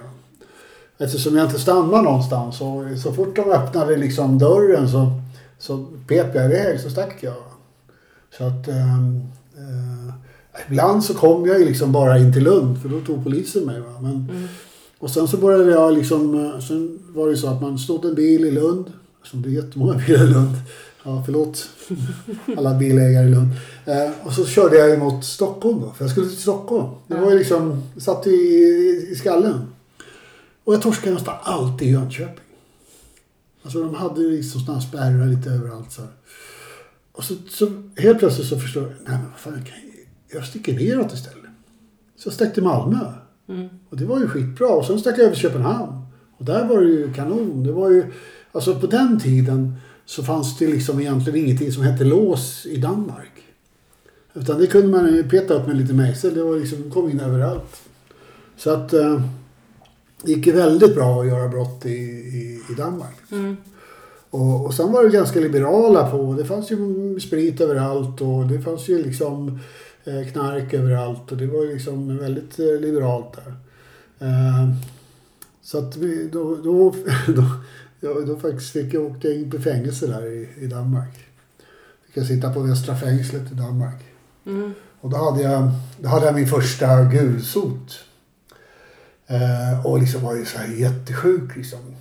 [0.98, 5.12] Eftersom jag inte stannade någonstans så, så fort de öppnade liksom dörren så,
[5.60, 7.53] så pep jag iväg så stack jag.
[8.38, 9.22] Så att ehm,
[9.58, 10.14] eh,
[10.70, 13.80] ibland så kom jag ju liksom bara in till Lund för då tog polisen mig.
[13.80, 14.00] Va?
[14.02, 14.48] Men, Mm.
[15.00, 18.06] och sen så började jag liksom, eh, sen var det ju så att man stod
[18.06, 18.86] en bil i Lund.
[19.24, 20.56] Som det är jättemånga bilar i Lund.
[21.04, 21.70] Ja, förlåt
[22.58, 23.50] alla bilägare i Lund.
[23.86, 26.90] Eh, och så körde jag emot Stockholm då, för jag skulle till Stockholm.
[27.08, 29.68] Det var ju liksom, satt i, i, i skallen.
[30.64, 32.44] Och jag torskade nästan alltid i Jönköping.
[33.64, 36.12] Alltså de hade ju liksom sådana spärrar lite överallt så här.
[37.14, 39.76] Och så, så helt plötsligt så förstår jag, nej men vad fan, jag, kan,
[40.32, 41.44] jag sticker neråt istället.
[42.16, 43.14] Så jag stack till Malmö.
[43.50, 43.70] Mm.
[43.90, 44.68] Och det var ju skitbra.
[44.68, 46.02] Och sen stack jag över till Köpenhamn.
[46.38, 47.64] Och där var det ju kanon.
[47.64, 48.06] Det var ju,
[48.52, 53.32] alltså på den tiden så fanns det liksom egentligen ingenting som hette lås i Danmark.
[54.34, 56.34] Utan det kunde man ju peta upp med lite mejsel.
[56.34, 57.82] Det var liksom, kom in överallt.
[58.58, 59.22] Så att eh,
[60.22, 63.16] det gick väldigt bra att göra brott i, i, i Danmark.
[63.32, 63.58] Mm.
[64.34, 66.34] Och, och sen var det ganska liberala på.
[66.34, 69.60] Det fanns ju sprit överallt och det fanns ju liksom
[70.04, 71.32] eh, knark överallt.
[71.32, 73.54] Och det var ju liksom väldigt eh, liberalt där.
[74.28, 74.70] Eh,
[75.62, 76.96] så att vi, då, då,
[77.28, 77.44] då,
[78.00, 81.16] ja, då faktiskt fick jag åkte jag in på fängelse där i, i Danmark.
[82.06, 84.02] Fick jag sitta på Västra fängslet i Danmark.
[84.46, 84.74] Mm.
[85.02, 88.00] Och då hade jag, då hade jag min första gulsot.
[89.28, 91.96] Eh, och liksom var ju så här jättesjuk liksom.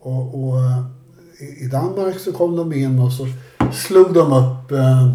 [0.00, 0.58] Och, och
[1.42, 3.26] i, Danmark så kom de in och så
[3.72, 5.06] slog de upp eh,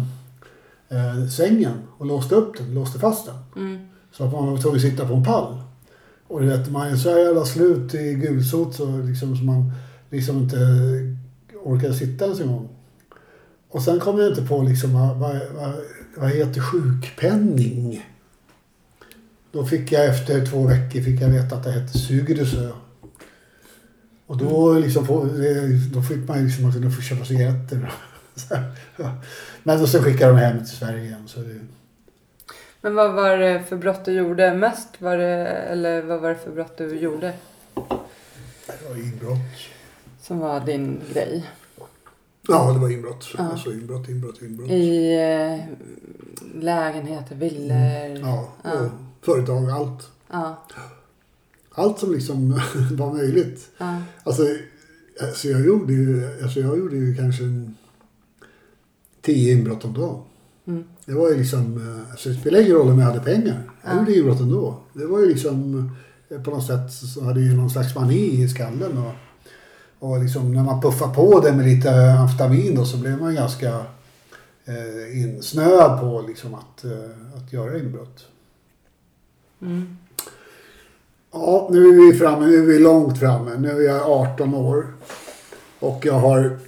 [0.88, 3.64] eh, sängen och låste upp den, låste fast den.
[3.64, 3.78] Mm.
[4.12, 5.58] Så att man var tvungen att sitta på en pall.
[6.28, 9.72] Och du vet, man är så jävla slut i gulsot så liksom så man
[10.10, 10.56] liksom inte
[11.64, 12.68] orkade sitta ens en gång.
[13.68, 15.40] Och sen kom jag inte på liksom vad, vad,
[16.16, 18.06] vad, heter sjukpenning?
[19.52, 22.70] Då fick jag efter två veckor fick jag veta att det hette Sugerusö.
[24.28, 25.04] Och då, liksom,
[25.92, 27.92] då fick man ju liksom att kunna få köpa cigaretter.
[28.96, 29.12] Ja.
[29.62, 31.28] Men så skickade de hem till Sverige igen.
[31.28, 31.60] Så det,
[32.80, 34.88] Men vad var det för brott du gjorde mest?
[34.98, 37.32] Var det, eller vad var det för brott du gjorde
[38.66, 39.38] det var inbrott.
[40.20, 41.50] som var din grej?
[42.48, 43.28] Ja, det var inbrott.
[43.38, 43.44] Ja.
[43.44, 44.70] Alltså inbrott, inbrott, inbrott.
[44.70, 45.64] I eh,
[46.62, 48.28] lägenheter, villor?
[48.28, 48.72] Ja, Ja.
[48.72, 48.90] och
[49.22, 50.10] företag, allt.
[50.30, 50.58] Ja.
[51.78, 52.50] Allt som liksom
[52.92, 53.68] var möjligt.
[53.78, 54.02] ja.
[54.24, 54.42] Alltså,
[55.22, 57.74] alltså, jag, gjorde ju, alltså jag gjorde ju kanske en
[59.22, 60.22] tio inbrott om dagen.
[60.66, 60.84] Mm.
[61.04, 63.62] Det var ju liksom, alltså det spelade ingen roll om jag hade pengar.
[63.84, 63.98] Jag Ja.
[63.98, 64.78] gjorde inbrott ändå.
[64.92, 65.90] Det var ju liksom,
[66.28, 68.98] eh, på något sätt så hade ju någon slags mani i skallen.
[68.98, 69.12] Och,
[69.98, 73.68] och liksom när man puffar på det med lite amfetamin då så blev man ganska
[74.64, 78.26] eh, insnöad på liksom att, eh, att göra inbrott.
[79.62, 79.96] Mm.
[81.32, 83.56] Ja, nu är vi framme, nu är vi långt framme.
[83.58, 84.86] Nu är jag 18 år.
[85.78, 86.58] Och jag har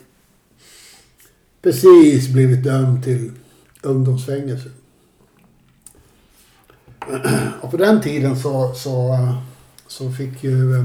[1.63, 3.33] precis blivit dömd till
[3.83, 4.71] ungdomsfängelse.
[7.61, 9.19] Och på den tiden så, så,
[9.87, 10.85] så fick, ju,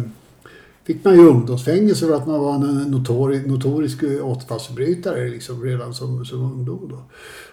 [0.84, 6.26] fick man ju ungdomsfängelse för att man var en notori, notorisk återfallsförbrytare liksom redan som,
[6.26, 6.88] som ungdom.
[6.90, 7.04] Då.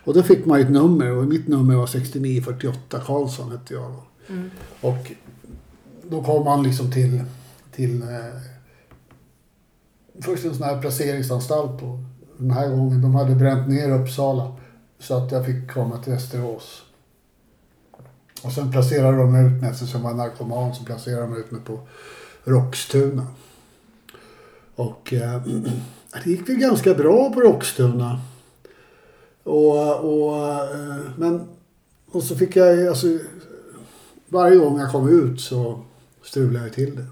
[0.05, 3.91] Och då fick man ju ett nummer och mitt nummer var 6948 Karlsson hette jag
[3.93, 4.33] då.
[4.35, 4.51] Mm.
[4.81, 5.13] Och
[6.12, 7.22] då kom han liksom till,
[7.75, 8.40] till eh,
[10.20, 11.83] först en sån här placeringsanstalt.
[11.83, 11.98] Och
[12.38, 14.57] den här gången, de hade bränt ner Uppsala.
[14.98, 16.83] Så att jag fick komma till Västerås.
[18.42, 21.61] Och sen placerade de ut mig, eftersom jag var narkoman, så placerade de ut mig
[21.61, 21.81] på
[22.44, 23.27] Roxtuna.
[24.75, 25.42] Och eh,
[26.25, 28.20] det gick väl ganska bra på Roxtuna.
[29.42, 31.48] Och, och, eh, men,
[32.11, 33.07] och så fick jag, alltså,
[34.29, 35.85] varje gång jag kom ut så
[36.25, 37.07] strulade jag till det.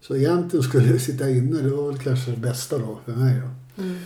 [0.00, 3.40] Så egentligen skulle jag sitta inne, det var väl kanske det bästa då för mig.
[3.40, 3.82] Då.
[3.82, 3.98] Mm.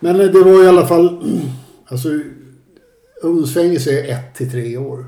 [0.00, 1.22] Men eh, det var i alla fall,
[1.86, 2.08] alltså
[3.22, 5.06] ungdomsfängelse är ett till tre år.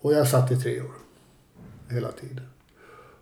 [0.00, 0.92] Och jag satt i tre år.
[1.88, 2.40] Hela tiden.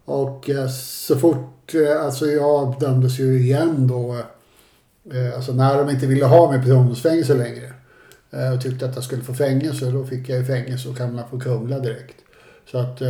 [0.05, 4.23] Och eh, så fort, eh, alltså jag dömdes ju igen då,
[5.37, 7.73] alltså när de inte ville ha mig på ungdomsfängelse längre.
[8.55, 11.41] Och tyckte att jag skulle få fängelse, då fick jag ju fängelse och hamnade på
[11.41, 12.17] Kumla direkt.
[12.71, 13.03] Så att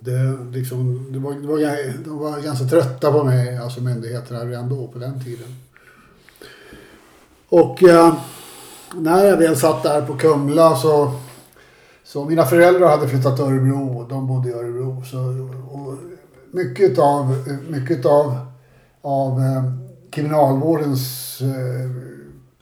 [0.00, 4.68] det, liksom, det var, det var, de var ganska trötta på mig, alltså myndigheterna redan
[4.68, 5.56] då på den tiden.
[7.48, 8.14] Och eh,
[8.94, 11.12] när jag väl satt där på Kumla så,
[12.04, 15.02] så mina föräldrar hade flyttat till Örebro och de bodde i Örebro.
[15.04, 15.18] Så,
[15.70, 15.94] och
[16.50, 18.36] mycket av, mycket av,
[19.02, 19.72] av eh,
[20.10, 21.90] kriminalvårdens eh,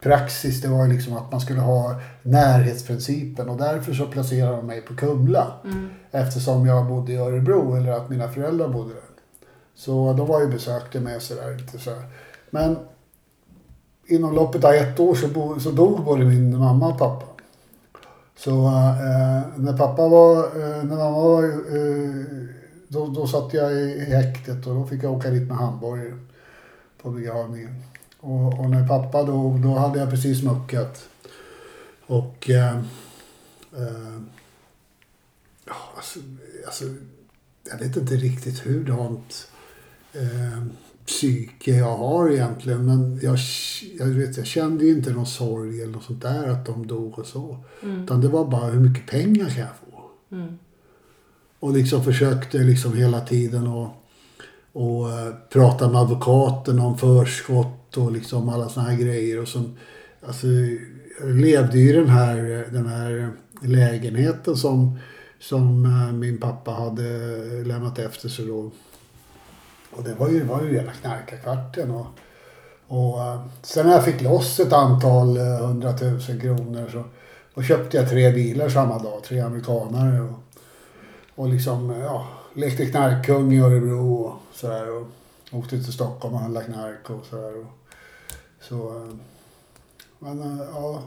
[0.07, 4.67] praxis det var ju liksom att man skulle ha närhetsprincipen och därför så placerade de
[4.67, 5.53] mig på Kumla.
[5.65, 5.89] Mm.
[6.11, 9.03] Eftersom jag bodde i Örebro eller att mina föräldrar bodde där.
[9.75, 11.79] Så de var ju besökte mig sådär lite.
[12.51, 12.77] Men
[14.07, 17.27] inom loppet av ett år så, bo, så dog både min mamma och pappa.
[18.37, 22.25] Så eh, när pappa var, eh, när mamma var, eh,
[22.89, 26.19] då, då satt jag i, i häktet och då fick jag åka dit med handbojor
[27.03, 27.83] på begravningen.
[28.27, 31.09] Och, och när pappa dog, då hade jag precis muckat.
[32.07, 32.77] Och eh,
[33.77, 34.21] eh,
[35.97, 36.19] alltså,
[36.67, 36.85] alltså,
[37.71, 39.49] jag vet inte riktigt hurdant
[40.13, 40.63] eh,
[41.07, 42.85] psyke jag har egentligen.
[42.87, 43.39] Men jag,
[43.99, 47.19] jag, vet, jag kände ju inte någon sorg eller något sånt där att de dog
[47.19, 47.59] och så.
[47.83, 48.05] Mm.
[48.05, 50.11] Utan det var bara hur mycket pengar kan jag få?
[50.37, 50.59] Mm.
[51.61, 53.91] Och liksom försökte liksom hela tiden att
[54.73, 59.41] och, eh, prata med advokaten om förskott och liksom alla såna här grejer.
[59.41, 59.77] Och som,
[60.27, 60.47] alltså,
[61.21, 63.31] jag levde ju i den här, den här
[63.63, 64.99] lägenheten som,
[65.41, 67.03] som eh, min pappa hade
[67.65, 68.71] lämnat efter sig då.
[69.91, 71.91] Och det var ju, var ju rena knarkarkvarten.
[71.91, 72.07] Och,
[72.87, 77.05] och eh, sen när jag fick loss ett antal eh, hundratusen kronor så
[77.55, 80.21] då köpte jag tre bilar samma dag, tre amerikanare.
[80.21, 80.39] Och,
[81.35, 84.97] och liksom, ja, lekte knarkkung i Örebro och sådär.
[84.97, 85.07] Och
[85.53, 87.61] åkte till Stockholm och handlade knark och sådär.
[87.61, 87.67] Och,
[88.69, 89.07] så,
[90.19, 91.03] men eh, ja,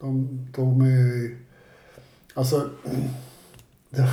[0.00, 1.36] de tog mig...
[2.34, 2.70] Alltså,
[3.90, 4.08] det,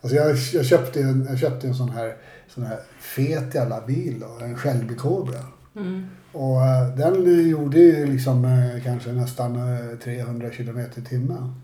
[0.00, 2.16] alltså jag, jag, köpte en, jag köpte en sån här,
[2.48, 5.40] sån här fet jävla bil då, en Shelby Cobra.
[5.76, 6.06] Mm.
[6.32, 11.54] Och eh, den gjorde ju liksom eh, kanske nästan eh, 300 kilometer i timmen.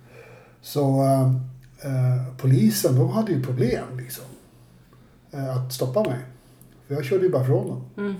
[0.60, 1.04] Så
[1.82, 4.24] eh, polisen, de hade ju problem liksom.
[5.30, 6.18] Att stoppa mig.
[6.86, 7.84] För jag körde ju bara från dem.
[7.96, 8.14] Mm.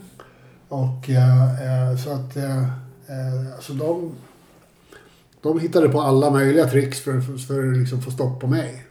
[0.68, 2.62] Och eh, eh, så att eh,
[3.07, 4.12] eh, så de,
[5.42, 8.87] de hittade på alla möjliga tricks för, för, för att liksom få stopp på mig.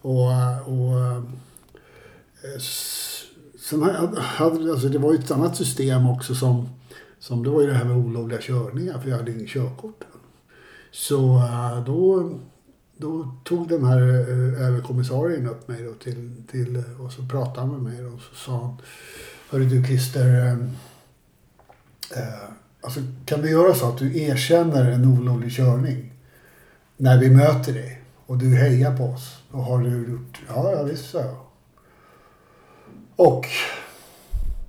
[0.00, 0.94] Och, eh, och
[3.60, 3.82] sen
[4.16, 6.68] hade, alltså det var ju ett annat system också som,
[7.18, 10.04] som det var ju det här med olovliga körningar för jag hade ingen körkort.
[10.90, 11.42] Så
[11.86, 12.30] då,
[12.96, 14.00] då tog den här
[14.60, 18.52] överkommissarien upp mig då till, till och så pratade han med mig och så sa
[18.52, 18.76] han
[19.50, 20.52] Hörru du Christer, eh,
[22.18, 26.12] eh alltså, kan vi göra så att du erkänner en olovlig körning
[26.96, 29.42] när vi möter dig och du hejar på oss?
[29.52, 31.36] Då har du gjort, ja, ja visst sa jag.
[33.16, 33.46] Och,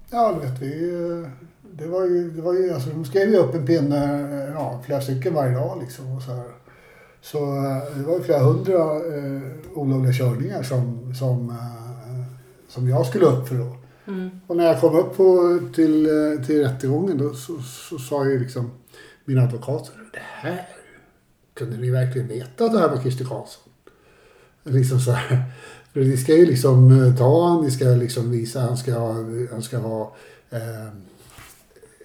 [0.10, 1.30] ja du vet vi, eh,
[1.72, 4.06] det var ju, det var ju alltså de skrev ju upp en pinne,
[4.44, 6.52] eh, ja flera stycken varje dag liksom och så här.
[7.22, 7.40] Så
[7.96, 9.42] det var ju flera hundra eh,
[9.74, 12.24] olovliga körningar som, som, eh,
[12.70, 13.79] som jag skulle upp för då.
[14.10, 14.30] Mm.
[14.48, 16.08] Och när jag kom upp på, till,
[16.46, 18.72] till rättegången då så, så sa ju liksom
[19.26, 20.68] min advokat det här,
[21.54, 23.64] kunde ni verkligen veta att det här var Christer Karlsson?
[24.64, 25.44] Liksom så här.
[25.94, 29.14] För ni ska ju liksom eh, ta han, ni ska liksom visa, han ska ha,
[29.52, 30.16] han ska ha
[30.50, 30.88] eh,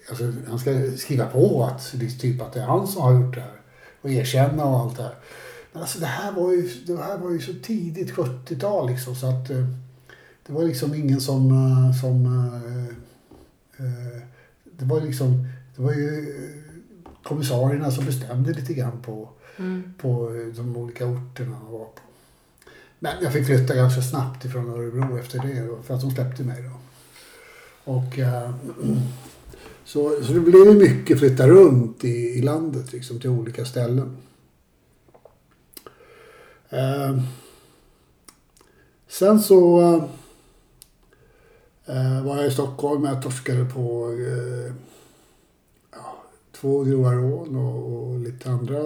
[0.09, 3.13] alltså, han ska skriva på att, det är typ att det är han som har
[3.13, 3.61] gjort det här.
[4.01, 5.15] Och erkänna och allt det här.
[5.73, 9.27] Men alltså det här var ju, det här var ju så tidigt 70-tal liksom så
[9.29, 9.65] att eh,
[10.47, 12.85] det var liksom ingen som, eh, som eh,
[13.85, 14.21] eh,
[14.63, 16.35] det var liksom, det var ju
[17.23, 19.93] kommissarierna som bestämde lite grann på, Mm.
[19.97, 22.01] på de olika orterna han var på.
[22.99, 26.63] Men jag fick flytta ganska snabbt ifrån Örebro efter det för att de släppte mig
[26.63, 26.71] då.
[27.91, 28.55] Och eh,
[29.85, 34.17] så, så det blev mycket flytta runt i, i landet liksom till olika ställen.
[36.69, 37.19] Eh,
[39.07, 40.09] sen så
[42.23, 43.03] var jag i Stockholm.
[43.03, 44.73] Jag torskade på eh,
[45.91, 48.81] ja, två grova rån och, och lite andra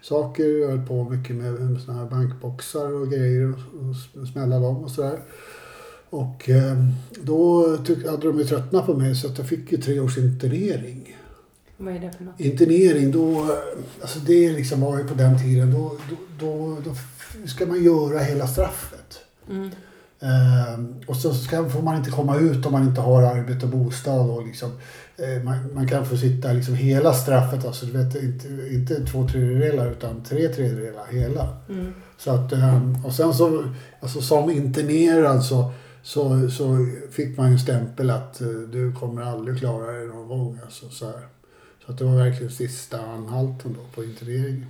[0.00, 0.44] saker.
[0.44, 4.84] Jag höll på mycket med, med såna här bankboxar och grejer och, och smälla dem
[4.84, 5.18] och sådär.
[6.10, 6.76] Och eh,
[7.22, 7.70] då
[8.10, 11.16] hade de ju tröttnat på mig så att jag fick ju tre års internering.
[11.76, 12.40] Vad är det för något?
[12.40, 13.56] Internering, då,
[14.00, 16.94] alltså det liksom var ju på den tiden, då, då, då, då
[17.46, 19.18] ska man göra hela straffet.
[19.50, 19.70] Mm.
[20.22, 23.72] Eh, och så ska, får man inte komma ut om man inte har arbete och
[23.72, 24.30] bostad.
[24.30, 24.70] Och liksom,
[25.16, 29.28] eh, man, man kan få sitta liksom hela straffet, alltså, du vet, inte, inte två
[29.28, 31.48] tredjedelar utan tre tredjedelar hela.
[31.68, 31.92] Mm.
[32.18, 33.64] Så att, eh, och sen så,
[34.00, 39.22] alltså som internerad så, så, så fick man ju en stämpel att eh, du kommer
[39.22, 40.58] aldrig klara dig någon gång.
[40.64, 41.26] Alltså, så, här.
[41.86, 44.66] så att det var verkligen sista anhalten då på interneringen.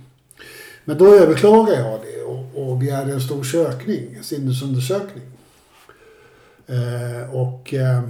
[0.85, 5.23] Men då överklagade jag det och, och begärde en stor sökning, en sinnesundersökning.
[6.67, 8.03] Eh, och eh,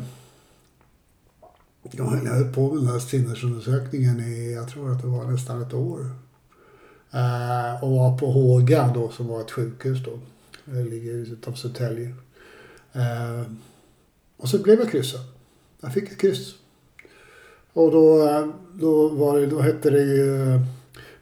[1.91, 5.73] jag höll på med den här sinnesundersökningen i, jag tror att det var nästan ett
[5.73, 5.99] år.
[7.11, 10.19] Eh, och var på Håga då som var ett sjukhus då.
[10.65, 12.15] Det ligger utanför Södertälje.
[12.93, 13.41] Eh,
[14.37, 15.21] och så blev jag kryssad.
[15.81, 16.55] Jag fick ett kryss.
[17.73, 20.61] Och då, eh, då, var det, då hette det ju eh,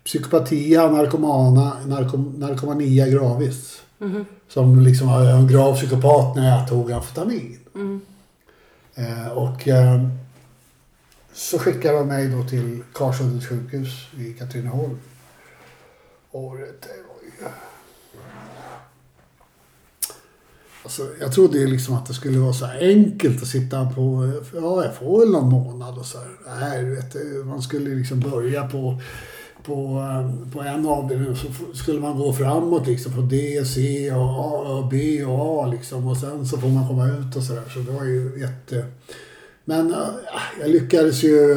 [0.04, 3.82] psykopatia narkomana, narkom, narkomania gravis.
[3.98, 4.26] Mhm.
[4.53, 7.59] Som liksom var en grav psykopat när jag tog amfetamin.
[7.75, 8.01] Mm.
[8.95, 10.07] Eh, och eh,
[11.33, 14.99] så skickade de mig då till Karsuddens sjukhus i Katrineholm.
[16.31, 17.47] Och det var ju...
[20.83, 24.83] Alltså, jag trodde ju liksom att det skulle vara så enkelt att sitta på, ja
[24.85, 26.59] jag får väl någon månad och så här.
[26.59, 29.01] Nej, du vet, man skulle liksom börja på,
[29.63, 30.04] på,
[30.54, 34.88] på en avdelning så skulle man gå framåt liksom på D, C och A, och
[34.88, 37.69] B och A liksom och sen så får man komma ut och så där.
[37.69, 38.85] Så det var ju jätte...
[39.65, 39.98] Men äh,
[40.60, 41.52] jag lyckades ju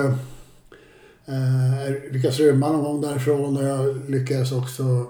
[1.27, 5.07] äh, jag lyckades rymma någon gång därifrån och jag lyckades också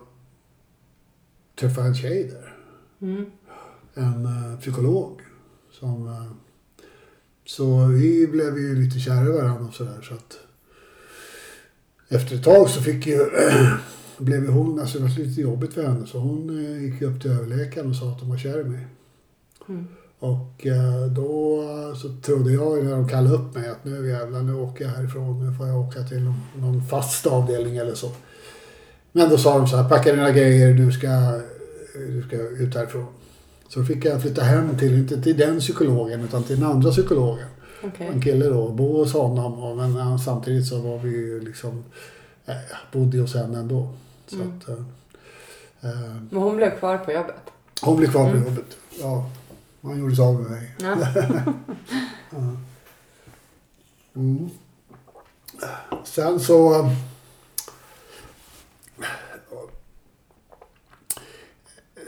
[1.61, 2.55] träffa en tjej där
[3.01, 3.25] Mm.
[3.95, 5.21] en eh, psykolog.
[5.73, 6.31] Som, eh,
[7.47, 10.01] så vi blev ju lite kära i varandra och sådär.
[10.03, 10.39] Så att
[12.09, 13.31] efter ett tag så fick ju,
[14.19, 16.07] blev hon, alltså det var lite jobbigt för henne.
[16.07, 18.87] Så hon eh, gick upp till överläkaren och sa att hon var kär i mig.
[19.69, 19.87] Mm.
[20.19, 21.63] Och eh, då
[21.97, 25.47] så trodde jag när de kallade upp mig att nu jävlar, nu åker jag härifrån.
[25.47, 28.11] Nu får jag åka till någon, fast avdelning eller så.
[29.13, 31.41] Men då sa de så här, packa dina grejer, du ska,
[31.95, 33.07] du ska ut härifrån.
[33.69, 37.47] Så fick jag flytta hem till, inte till den psykologen utan till den andra psykologen.
[37.85, 38.07] Okej.
[38.07, 39.76] en kille då, bo hos honom.
[39.76, 41.85] Men eh, samtidigt så var vi ju liksom,
[42.47, 42.55] eh,
[42.93, 43.89] bodde hos henne ändå.
[44.26, 44.49] Så Mm.
[44.59, 44.74] att, eh,
[45.91, 47.35] eh, Men hon blev kvar på jobbet?
[47.82, 48.45] hon blev kvar på Mm.
[48.45, 48.76] jobbet.
[49.01, 49.30] Ja,
[49.82, 50.74] han gjorde sig av med mig.
[50.78, 50.97] Ja.
[52.30, 52.57] Ja.
[54.16, 54.51] Mm.
[56.05, 56.74] Sen så...
[56.80, 56.93] eh,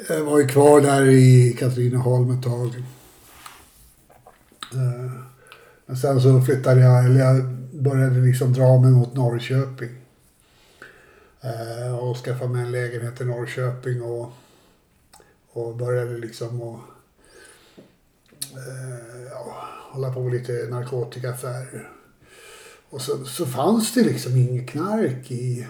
[0.08, 2.82] Jag var ju kvar där i Katrineholm ett tag.
[5.86, 9.90] Men sen så flyttade jag, eller jag började liksom dra mig mot Norrköping.
[11.40, 14.32] Eh, Och skaffade mig en lägenhet i Norrköping och,
[15.52, 16.80] och började liksom att
[18.56, 19.56] eh, ja,
[19.92, 21.90] hålla på med lite narkotikaaffärer.
[22.90, 25.66] Och så, så fanns det liksom inget knark i,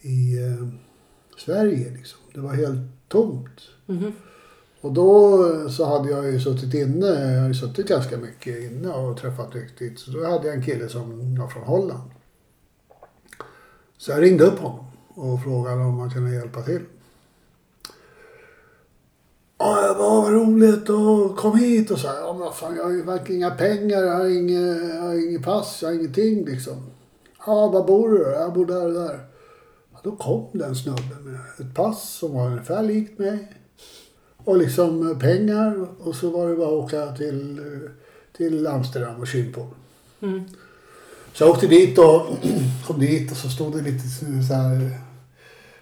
[0.00, 0.68] i eh,
[1.38, 1.90] Sverige.
[1.90, 2.18] Liksom.
[2.34, 3.60] Det var helt tomt.
[3.86, 4.12] Mhm.
[4.80, 8.88] Och då så hade jag ju suttit inne, jag hade ju suttit ganska mycket inne
[8.88, 9.98] och träffat riktigt.
[9.98, 12.10] Så då hade jag en kille som var från Holland.
[13.98, 16.80] Så jag ringde upp honom och frågade om han kunde hjälpa till.
[19.58, 22.20] Ja, jag bara, vad roligt och kom hit och så här.
[22.20, 25.28] Ja, men vad fan, jag har ju verkligen inga pengar, jag har inget, jag har
[25.28, 26.90] inget pass, jag har ingenting liksom.
[27.46, 28.30] Ja, var bor du då?
[28.30, 29.26] Jag bor där och där.
[29.92, 33.52] Ja, då kom den snubben med ett pass som var ungefär likt mig.
[34.48, 37.60] Och liksom pengar och så var det bara att åka till,
[38.36, 39.66] till Amsterdam och Schiphol.
[40.22, 40.44] Mm.
[41.32, 42.26] Så jag åkte dit och
[42.86, 44.08] kom dit och så stod det lite
[44.48, 45.00] så här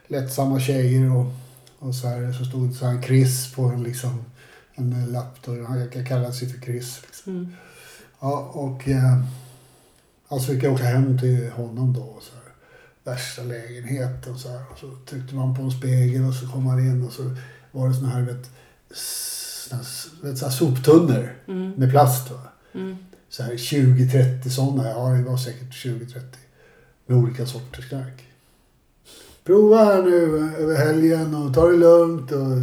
[0.06, 1.26] lättsamma tjejer och,
[1.78, 4.24] och så här så stod det så här en Chris på en liksom
[4.74, 5.52] en lapp då.
[5.64, 7.02] Han kallade sig för Chris.
[7.06, 7.32] Liksom.
[7.32, 7.52] Mm.
[8.20, 9.22] Ja, och eh,
[10.28, 12.02] alltså fick jag åka hem till honom då.
[12.02, 12.52] Och så här,
[13.14, 14.62] värsta lägenheten och så här.
[14.72, 17.36] Och så tryckte man på en spegel och så kom man in och så
[17.76, 18.50] var det såna här, vet,
[18.94, 19.82] såna,
[20.22, 21.70] vet, så här soptunnor Mm.
[21.70, 22.30] med plast.
[22.30, 22.38] Va?
[22.74, 22.96] Mm.
[23.28, 24.88] Så här 20-30 sådana.
[24.88, 26.20] Ja, det var säkert 20-30.
[27.06, 28.24] Med olika sorters knark.
[29.44, 30.16] Prova här nu
[30.58, 32.58] över helgen och ta det lugnt och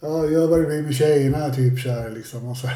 [0.00, 2.48] ja, gör vad du vill med tjejerna typ så här liksom.
[2.48, 2.68] Och så,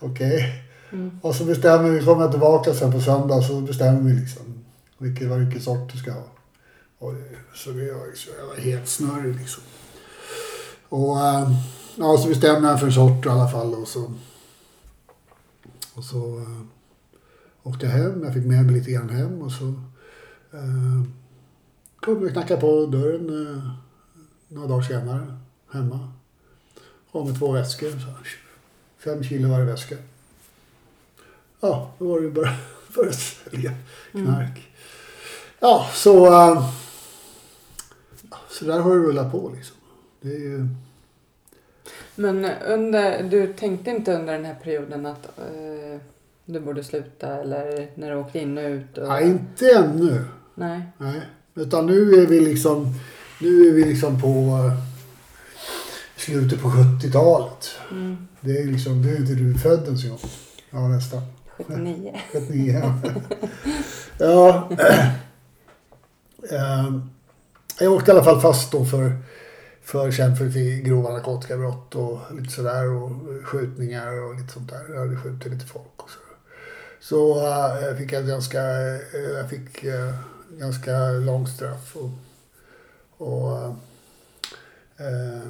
[0.00, 0.64] Okej.
[0.92, 1.18] Mm.
[1.22, 4.64] Och så bestämmer vi, kommer jag tillbaka sen på söndag så bestämmer vi liksom
[4.98, 6.26] vilken, vilken sort du ska ha.
[6.98, 7.14] Och,
[7.54, 9.62] så det så jag var helt snurrig liksom.
[10.88, 11.50] Och äh,
[11.96, 14.12] ja, så bestämde jag för en sort i alla fall och så
[15.94, 16.62] och så äh,
[17.62, 18.24] åkte jag hem.
[18.24, 19.64] Jag fick med mig lite grann hem och så
[20.52, 21.02] äh,
[22.00, 23.70] kom jag och knackade på dörren äh,
[24.48, 25.38] några dagar senare
[25.72, 26.12] hemma.
[27.12, 27.90] Kom med två väskor.
[27.90, 28.14] Så
[28.98, 29.96] fem kilo varje väska.
[31.60, 32.56] Ja, då var det bara
[32.90, 33.74] för att sälja
[34.10, 34.68] knark.
[35.60, 36.70] Ja, så, äh,
[38.50, 39.76] så där har det rullat på liksom.
[40.20, 40.68] Det är ju...
[42.14, 46.00] Men under, du tänkte inte under den här perioden att eh,
[46.44, 48.98] du borde sluta eller när du åkte in och ut?
[48.98, 49.08] Och...
[49.08, 50.24] Nej, inte ännu.
[50.54, 50.82] Nej.
[50.98, 51.20] Nej.
[51.54, 52.94] Utan nu är vi liksom,
[53.40, 54.72] nu är vi liksom på eh,
[56.16, 57.70] slutet på 70-talet.
[57.90, 58.28] Mm.
[58.40, 60.18] Det är liksom, det är inte du född ens en gång.
[60.70, 61.22] Ja, nästan.
[61.56, 62.20] 79.
[62.32, 62.82] 79.
[64.18, 64.70] ja.
[66.50, 67.10] Ehm,
[67.80, 69.12] jag åkte i alla fall fast då för,
[69.88, 74.94] för känd för grova narkotikabrott och lite sådär och eh, skjutningar och lite sånt där.
[74.94, 76.18] Jag hade skjutit lite folk och så.
[77.00, 79.84] Så eh, jag fick ett ganska, eh, jag fick
[80.50, 82.10] ganska långt straff och,
[83.26, 83.58] och
[84.96, 85.48] eh,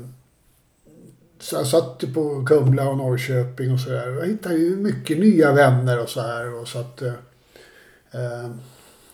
[1.41, 4.09] så jag satt ju på Kumla och Norrköping och sådär.
[4.09, 6.55] Jag hittade ju mycket nya vänner och så här.
[6.55, 8.51] Och, så att, eh,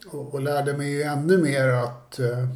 [0.07, 2.49] och, och lärde mig ju ännu mer att, eh,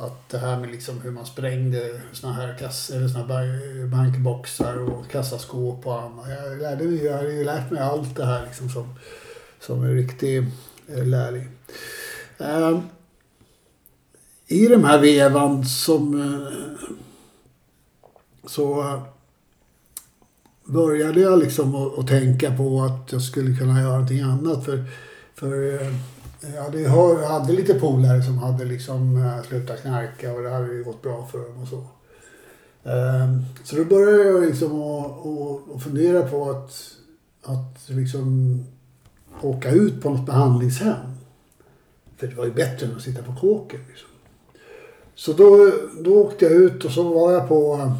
[0.00, 4.76] att det här med liksom hur man sprängde såna här kass, eller såna här bankboxar
[4.76, 6.28] och kassaskåp och annat.
[6.28, 8.94] Jag, lärde mig, jag hade ju lärt mig allt det här liksom som,
[9.60, 10.38] som en riktig
[10.88, 11.48] eh, lärling.
[12.38, 12.80] Ehm,
[14.46, 16.86] I den här vevan som eh,
[18.46, 19.00] så
[20.64, 24.64] började jag liksom att, tänka på att jag skulle kunna göra någonting annat.
[24.64, 24.84] För,
[25.34, 25.92] för eh,
[26.40, 30.72] jag hade, jag hade lite polare som hade liksom eh, slutat knarka och det hade
[30.72, 31.84] ju gått bra för dem och så.
[32.90, 35.26] Ehm, så då började jag liksom att,
[35.76, 36.72] att, fundera på att,
[37.42, 38.58] att liksom
[39.42, 40.96] åka ut på något behandlingshem.
[42.16, 43.80] För det var ju bättre än att sitta på kåken.
[43.88, 44.08] Liksom.
[45.14, 47.92] Så då, då åkte jag ut och så var jag på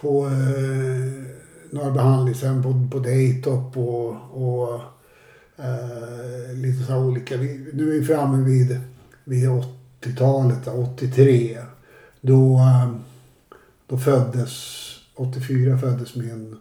[0.00, 1.26] på eh,
[1.70, 4.80] några behandlingshem på, på Daytop och, och
[6.86, 7.36] så här olika.
[7.36, 8.80] Vi, nu är vi framme vid,
[9.24, 11.58] vid 80-talet, 83.
[12.20, 12.90] Då, eh,
[13.86, 14.52] då föddes,
[15.14, 16.56] 84 föddes min,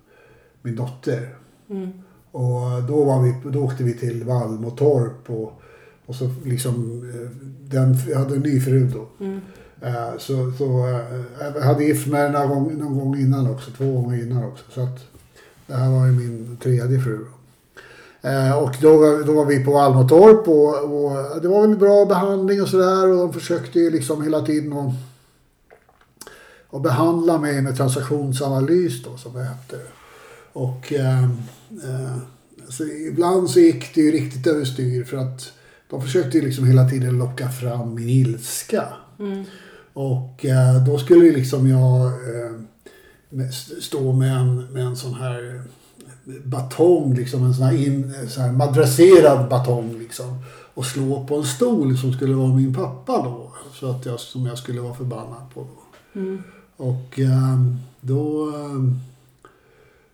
[0.61, 1.35] min dotter.
[1.69, 1.91] Mm.
[2.31, 5.61] och då, var vi, då åkte vi till Vallmotorp och,
[6.05, 7.29] och så liksom, eh,
[7.69, 9.25] den, jag hade en ny fru då.
[9.25, 9.41] Mm.
[9.81, 14.01] Eh, Så, så eh, jag hade gift mig någon gång, någon gång innan också, två
[14.01, 14.63] gånger innan också.
[14.71, 14.99] Så att
[15.67, 17.25] det här var ju min tredje fru.
[18.25, 22.05] Eh, Och då, var- då var vi på Almatorp och, och det var väl bra
[22.05, 24.93] behandling och sådär och de försökte ju liksom hela tiden att,
[26.69, 29.79] att behandla mig med transaktionsanalys då som det hette.
[30.53, 32.17] Och eh, eh,
[32.69, 35.51] så ibland så gick det ju riktigt överstyr för att
[35.89, 38.83] de försökte ju liksom hela tiden locka fram min ilska.
[39.19, 39.43] Mm.
[39.93, 43.49] Och eh, då skulle ju liksom jag eh,
[43.81, 45.63] stå med en, med en sån här
[46.43, 50.43] batong, liksom en sån här, in, sån här madrasserad batong liksom.
[50.73, 53.51] Och slå på en stol som skulle vara min pappa då.
[53.73, 55.59] Så att jag, som jag skulle vara förbannad på.
[55.61, 56.19] Då.
[56.19, 56.43] Mm.
[56.77, 58.49] Och ehm, då...
[58.55, 58.99] ehm,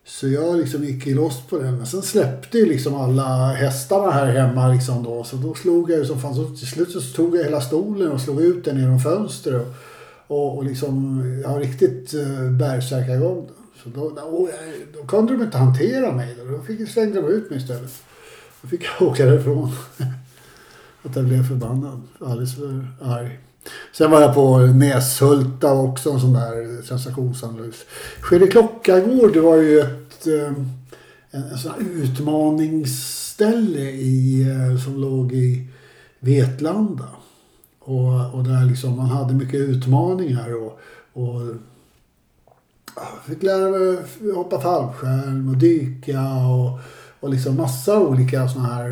[0.05, 1.77] Så jag liksom gick i loss på den.
[1.77, 5.23] Men sen släppte ju liksom alla hästarna här hemma liksom då.
[5.23, 6.35] Så då slog jag ju som fan.
[6.35, 9.67] Så till slut så tog jag hela stolen och slog ut den genom fönstret.
[10.27, 13.47] Och, och, och liksom, jag har riktigt uh, bärsärkagång.
[13.47, 13.53] då.
[13.83, 14.49] Så då, då,
[14.93, 16.35] då kunde de inte hantera mig.
[16.39, 17.91] Då, då fick, slängde de ut mig istället.
[18.61, 19.71] Då fick jag åka därifrån.
[21.03, 22.01] Att jag blev förbannad.
[22.19, 23.39] Alldeles för arg.
[23.93, 27.85] Sen var jag på Näshulta också, en sån där sensationsanalys.
[28.21, 30.69] Skede Klockargård, var ju ett ehm,
[31.31, 35.67] en, en sån här utmaningsställe i, eh, som låg i
[36.19, 37.07] Vetlanda.
[37.79, 40.79] Och, och där liksom man hade mycket utmaningar och,
[41.13, 41.41] och
[43.27, 43.97] fick lära mig
[44.35, 46.79] hoppa fallskärm och dyka och,
[47.19, 48.91] och liksom massa olika såna här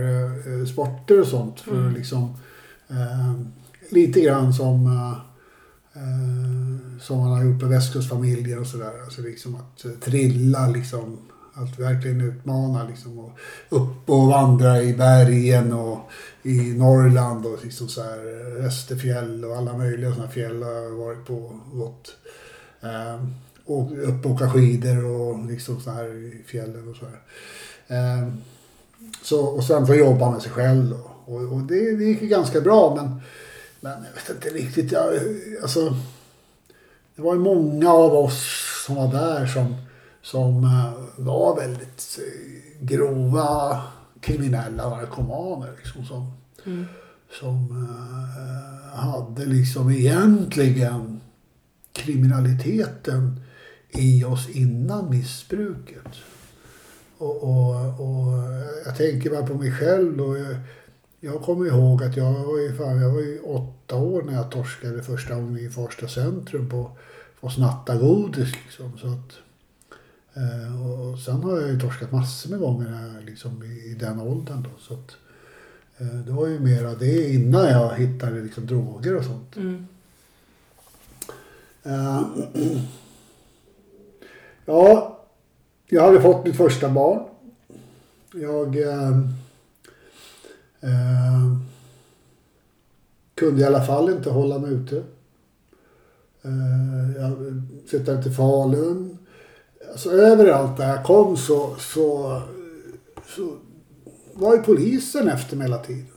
[0.60, 1.60] eh, sporter och sånt.
[1.60, 1.94] För Mm.
[1.94, 2.38] liksom
[2.90, 3.34] eh,
[3.90, 5.18] lite grann som eh,
[7.02, 8.94] som man har gjort med västkustfamiljer och sådär.
[9.04, 11.18] Alltså liksom att eh, trilla liksom.
[11.54, 13.20] Att verkligen utmana liksom.
[13.20, 13.32] Och
[13.70, 16.00] upp och vandra i bergen och
[16.44, 18.18] i Norrland och liksom så här
[18.60, 22.10] eh, Österfjäll och alla möjliga sådana fjäll har jag varit på och.
[22.82, 23.24] Eh,
[23.70, 27.20] och upp och åka skidor och liksom så här i fjällen och så här.
[27.88, 28.28] Eh,
[29.24, 31.12] så, och sen få jobba med sig själv då.
[31.34, 33.22] Och, och det, det gick ju ganska bra men,
[33.80, 34.92] men jag vet inte riktigt.
[34.92, 35.14] Jag,
[35.62, 35.96] alltså,
[37.16, 38.44] det var ju många av oss
[38.86, 39.76] som var där som,
[40.22, 43.82] som eh, var väldigt eh, grova
[44.22, 45.72] kriminella narkomaner.
[45.84, 46.32] Liksom, som,
[46.66, 46.86] Mm.
[47.40, 51.22] som eh, hade liksom egentligen
[51.94, 53.42] kriminaliteten
[53.92, 56.08] i oss innan missbruket.
[57.18, 58.34] Och, och, och
[58.86, 60.56] jag tänker bara på mig själv och jag,
[61.20, 64.52] jag kommer ihåg att jag var ju, fan, jag var ju åtta år när jag
[64.52, 66.92] torskade första gången i Farsta centrum på,
[67.40, 68.98] på att snatta godis liksom.
[68.98, 69.34] Så att,
[70.34, 74.64] eh, och, sen har jag ju torskat massor med gånger liksom, i, i den åldern
[74.64, 74.70] då.
[74.80, 75.16] Så att,
[75.98, 79.56] eh, det var ju mera det innan jag hittade liksom, droger och sånt.
[79.56, 79.88] Mm.
[81.84, 82.28] Eh,
[84.70, 85.20] ja,
[85.86, 87.24] jag hade fått mitt första barn.
[88.34, 89.10] Jag eh,
[90.82, 91.56] eh,
[93.36, 94.98] kunde i alla fall inte hålla mig ute.
[96.42, 97.38] Eh, jag
[97.90, 99.18] flyttade till Falun.
[99.92, 102.42] Alltså överallt där jag kom så, så,
[103.36, 103.58] så
[104.34, 106.08] var ju polisen efter mig hela tiden.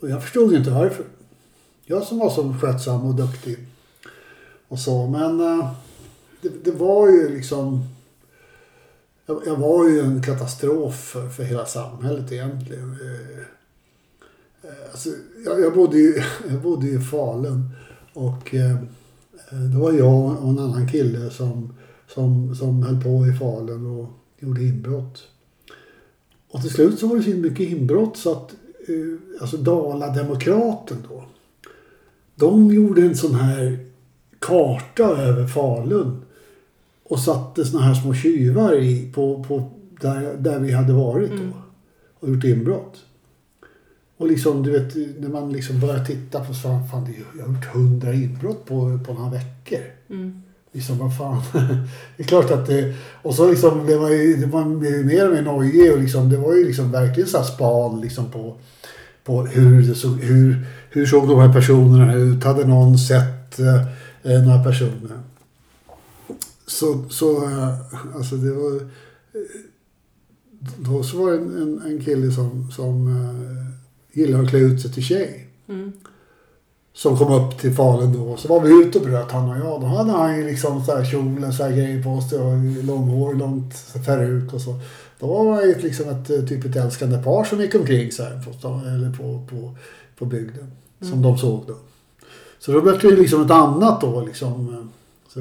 [0.00, 1.04] Och jag förstod inte varför.
[1.84, 3.58] Jag som var så skötsam och duktig
[4.68, 5.06] och så.
[5.06, 5.72] Men eh,
[6.40, 7.84] det, det var ju liksom...
[9.26, 12.90] Jag, jag var ju en katastrof för, för hela samhället egentligen.
[12.90, 13.44] Eh,
[14.90, 15.08] alltså,
[15.44, 17.70] jag, jag, bodde ju, jag bodde ju i Falun
[18.12, 18.76] och eh,
[19.50, 21.74] det var jag och en annan kille som,
[22.14, 24.08] som, som höll på i Falun och
[24.38, 25.22] gjorde inbrott.
[26.50, 28.54] Och till slut så var det så mycket inbrott så att
[28.88, 31.24] eh, alltså Dala-Demokraten då.
[32.34, 33.86] De gjorde en sån här
[34.38, 36.22] karta över Falun
[37.08, 41.36] och satte såna här små tjuvar i på, på där, där vi hade varit då
[41.36, 41.52] Mm.
[42.20, 42.96] och gjort inbrott.
[44.16, 47.54] Och liksom du vet när man liksom börjar titta på så fan det, jag har
[47.54, 49.80] gjort hundra inbrott på, på några veckor.
[50.10, 50.42] Mm.
[50.72, 51.42] Liksom vad fan.
[52.16, 52.94] det är klart att det.
[53.22, 56.36] Och så liksom blev man ju, man blev mer och mer nojig och liksom det
[56.36, 58.56] var ju liksom verkligen så span liksom på,
[59.24, 62.44] på hur, såg, hur, hur såg de här personerna ut?
[62.44, 63.82] Hade någon sett eh,
[64.22, 65.18] eh, några personer?
[66.68, 67.74] Så, så eh,
[68.16, 68.80] alltså det var eh,
[70.76, 74.92] då så var det en, en, kille som, som eh, gillar att klä ut sig
[74.92, 75.92] till tjej Mm.
[76.92, 78.36] som kom upp till Falun då.
[78.36, 79.80] Så var vi ute och bröt han och jag.
[79.80, 82.84] Då hade han ju liksom så här kjol och så här grejer på sig och
[82.84, 84.80] långhår, långt peruk och så.
[85.18, 88.80] Då var det liksom ett typ ett älskande par som gick omkring så här på,
[88.86, 89.74] eller på, på,
[90.18, 90.70] på bygden.
[91.00, 91.76] Som de såg då.
[92.58, 94.88] Så då blev det ju liksom ett annat då liksom.
[95.28, 95.40] Så,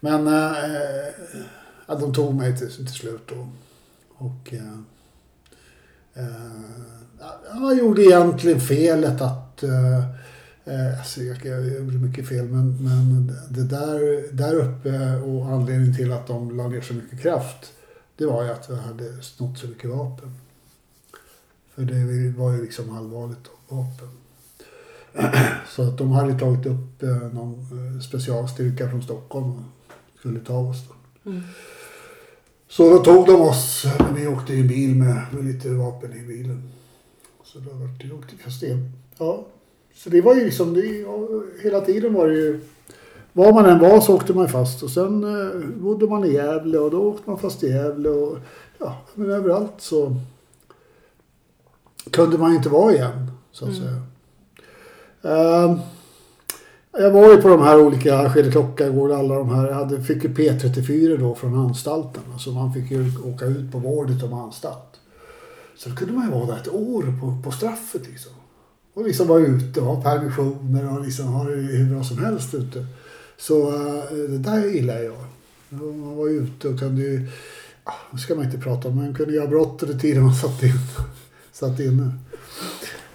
[0.00, 1.08] men eh,
[1.86, 3.48] ja, de tog mig till, till slut då.
[4.14, 4.78] Och eh,
[6.14, 6.28] eh
[7.54, 13.64] jag gjorde egentligen felet att eh, alltså jag, jag gjorde mycket fel men, men det
[13.64, 17.72] där, där uppe och anledningen till att de la ner så mycket kraft
[18.18, 20.34] det var ju att jag hade snott så mycket vapen.
[21.74, 24.08] För det var ju liksom allvarligt då, vapen.
[25.68, 29.64] Så att de hade tagit upp eh, någon specialstyrka från Stockholm
[30.18, 31.30] skulle ta oss då.
[31.30, 31.42] Mm.
[32.68, 36.26] Så då tog de oss, när vi åkte i bil med, med lite vapen i
[36.26, 36.62] bilen.
[37.44, 38.92] Så då var det, åkte igen.
[39.18, 39.46] Ja.
[39.94, 41.28] Så det var ju liksom, det, ja,
[41.62, 42.60] hela tiden var det ju,
[43.32, 44.82] var man än var så åkte man fast.
[44.82, 48.38] Och sen eh, bodde man i Gävle och då åkte man fast i Gävle och
[48.78, 50.16] ja, men överallt så
[52.10, 53.82] kunde man inte vara igen, så att Mm.
[53.82, 54.02] säga.
[55.22, 55.78] Ehm,
[56.92, 58.58] jag var ju på de här olika Skede
[59.16, 59.68] alla de här.
[59.68, 62.22] Jag hade, fick ju P34 då från anstalten.
[62.38, 65.00] Så man fick ju åka ut på vård utom anstalt.
[65.76, 68.32] Så då kunde man ju vara där ett år på, på straffet liksom.
[68.94, 72.54] Och liksom vara ute och ha permissioner och liksom ha det hur bra som helst
[72.54, 72.86] ute.
[73.36, 75.16] Så eh, det där gillar jag.
[75.68, 77.28] Man var ute och kunde ju,
[77.84, 80.62] ah, det ska man inte prata om, men kunde göra brott under tiden man satt
[80.62, 80.72] in.
[81.52, 82.12] satt inne.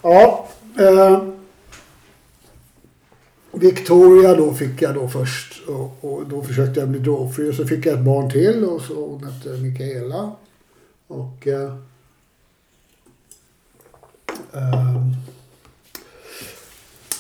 [0.01, 0.47] Ja.
[0.80, 1.24] Eh,
[3.64, 7.68] Victoria då fick jag då först och, och då försökte jag bli drogfri och så
[7.68, 10.32] fick jag ett barn till och så hon hette Mikaela.
[11.07, 11.76] Och eh,
[14.53, 15.07] eh,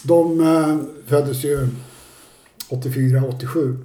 [0.03, 0.77] de eh,
[1.07, 1.67] föddes ju
[2.69, 3.77] 84, 87.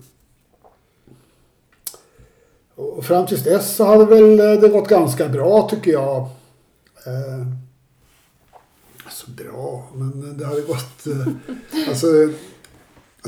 [2.75, 6.17] Och fram tills dess så hade väl eh, det gått ganska bra tycker jag.
[7.07, 7.47] Eh,
[9.05, 11.07] alltså bra, men eh, det hade gått...
[11.07, 12.07] Eh, alltså,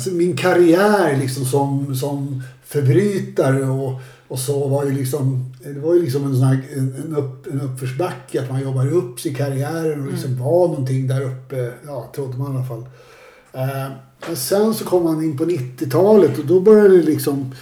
[0.00, 5.54] alltså min karriär liksom som, som förbrytare och, och så var ju liksom...
[5.64, 8.42] Det var ju liksom en sån här en, en, upp, en uppförsbacke.
[8.42, 11.72] Att man jobbar upp sig i karriären och liksom var någonting där uppe.
[11.86, 12.86] Ja, trodde man i alla fall.
[13.52, 13.92] Eh,
[14.26, 17.54] men sen så kom man in på 90-talet och då började det liksom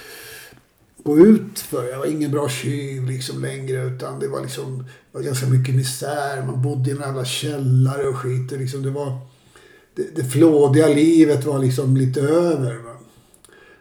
[1.04, 1.88] gå ut för.
[1.88, 5.74] Jag var ingen bra tjuv liksom längre utan det var liksom det var ganska mycket
[5.74, 6.46] misär.
[6.46, 8.52] Man bodde i en jävla källare och skit.
[8.52, 9.18] Och liksom det var
[9.98, 12.74] det, det flådiga livet var liksom lite över.
[12.74, 12.94] Va?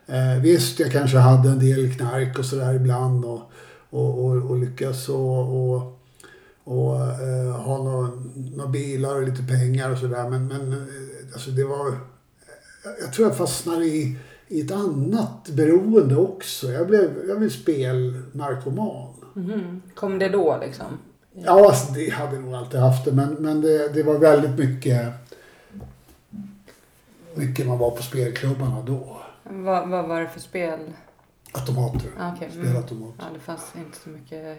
[0.08, 3.42] Eh, visst, jag kanske hade en del knark och sådär ibland och,
[3.90, 6.00] och, och, och lyckas och, och,
[6.64, 10.30] och eh, ha några några bilar och lite pengar och sådär.
[10.30, 10.78] Men, men eh,
[11.34, 11.98] alltså det var...
[13.02, 16.72] Jag tror jag fastnade i, i ett annat beroende också.
[16.72, 19.14] Jag blev, jag blev spelnarkoman.
[19.34, 19.82] Mhm.
[19.96, 20.86] Kom det då liksom?
[21.34, 23.12] Ja, alltså, det hade jag nog alltid haft det.
[23.12, 25.27] Men, men det, det var väldigt mycket...
[27.38, 29.18] Mycket man var på spelklubbarna då.
[29.44, 30.80] Vad, vad var det för spel?
[31.52, 32.10] Automater.
[32.20, 32.50] Ah, okej.
[32.54, 32.66] Mm.
[32.66, 33.14] Spelautomat.
[33.20, 34.58] Ja, det fanns inte så mycket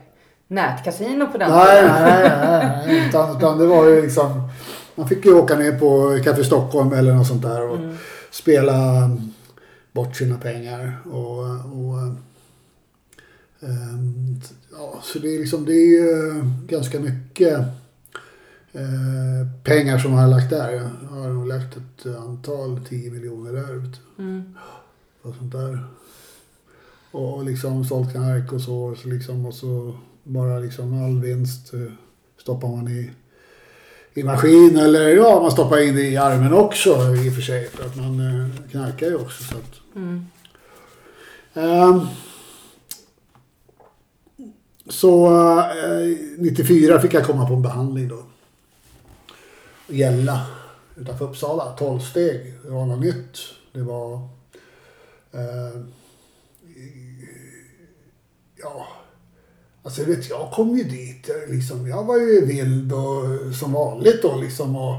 [0.49, 2.03] nätkasino på den Nej, tiden.
[2.03, 2.83] nej, nej.
[2.87, 3.09] nej.
[3.09, 4.49] Utan, utan det var ju liksom...
[4.95, 7.97] Man fick ju åka ner på Café Stockholm eller något sånt där och Mm.
[8.31, 9.11] spela
[9.93, 10.99] bort sina pengar.
[11.05, 11.99] Och, och,
[13.62, 14.41] ehm,
[14.72, 17.59] ja, så det är liksom, det är ju ganska mycket
[18.83, 20.70] eh, pengar som jag har lagt där.
[20.72, 23.66] Jag har nog lagt ett antal 10 miljoner där.
[23.74, 23.93] Du,
[24.24, 24.55] Mm.
[25.22, 25.85] och sånt där.
[27.11, 28.95] Och, och liksom sålt knark och så.
[29.03, 31.81] så liksom, och så bara liksom all vinst eh,
[32.41, 33.11] stoppar man i,
[34.14, 34.76] i maskin.
[34.79, 37.68] Eller ja, man stoppar in det i armen också i och för sig.
[37.68, 39.43] För att man eh, knarkar ju också.
[39.45, 40.24] Så att, Mm.
[41.55, 42.01] Ehm,
[44.89, 45.26] så
[45.61, 48.22] eh, 94 fick jag komma på en behandling då.
[49.89, 50.47] Gälla
[50.97, 52.55] utanför Uppsala, 12 steg.
[52.64, 53.39] Det var något nytt.
[53.72, 54.14] Det var...
[55.32, 55.80] Eh,
[58.57, 58.86] ja...
[59.82, 61.30] Alltså vet, jag kom ju dit.
[61.49, 64.76] Liksom, jag var ju vild och som vanligt då liksom.
[64.76, 64.95] Och,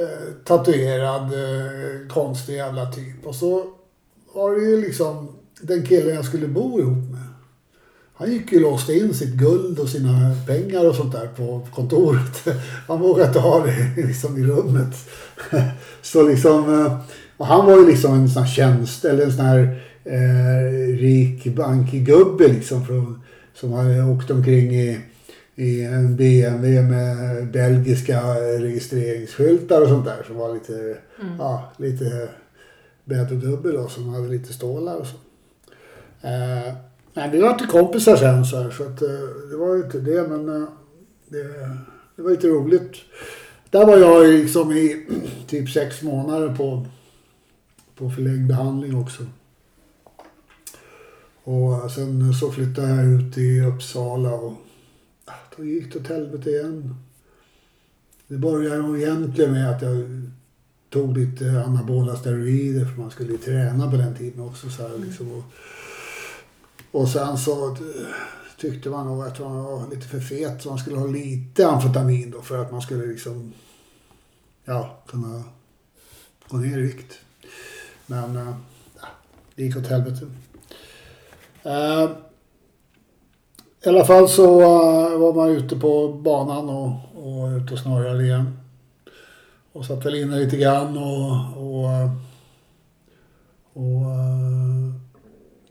[0.00, 3.26] eh, tatuerad, eh, konstig jävla typ.
[3.26, 3.74] Och så
[4.34, 7.31] var det ju liksom den killen jag skulle bo ihop med.
[8.22, 12.48] Han gick ju låste in sitt guld och sina pengar och sånt där på kontoret.
[12.88, 14.94] Han vågade inte ha det liksom i rummet.
[16.02, 16.98] Så liksom, eh,
[17.36, 21.44] och han var ju liksom en sån här tjänst eller en sån här eh, rik
[21.44, 23.22] bankgubbe liksom från,
[23.54, 25.00] som hade åkt omkring i,
[25.54, 28.20] i en BMW med belgiska
[28.58, 30.96] registreringsskyltar och sånt där som var lite,
[31.38, 32.28] ja, lite
[33.04, 35.16] bäddgubbe då som hade lite stålar och så.
[36.28, 36.74] Eh,
[37.14, 40.00] Nej, vi var inte kompisar sen så här, så att eh, det var ju inte
[40.00, 40.68] det men eh,
[41.28, 41.42] det,
[42.16, 42.96] det var lite roligt.
[43.70, 45.06] Där var jag liksom i
[45.46, 46.86] typ sex månader på,
[47.94, 49.26] på förlängd behandling också.
[51.44, 54.52] Och sen så flyttade jag ut i Uppsala och
[55.24, 56.94] ah, då gick det åt helvete igen.
[58.28, 59.94] Det började nog egentligen med att jag
[60.90, 64.70] tog lite anabola steroider för man skulle ju träna på den tiden också.
[64.70, 65.44] Så här, liksom, och,
[66.92, 67.76] och sen så eh,
[68.56, 72.30] tyckte man nog att han var lite för fet så man skulle ha lite amfetamin
[72.30, 73.52] då för att man skulle liksom
[74.64, 75.44] ja, kunna
[76.48, 77.18] gå ner i vikt.
[78.06, 78.54] Men äh,
[79.54, 80.26] det gick åt helvete.
[81.62, 82.10] Äh,
[83.84, 88.24] I alla fall så äh, var man ute på banan och, och ute och snurrade
[88.24, 88.58] igen.
[89.72, 92.08] Och satt väl inne lite grann och, och,
[93.72, 94.06] och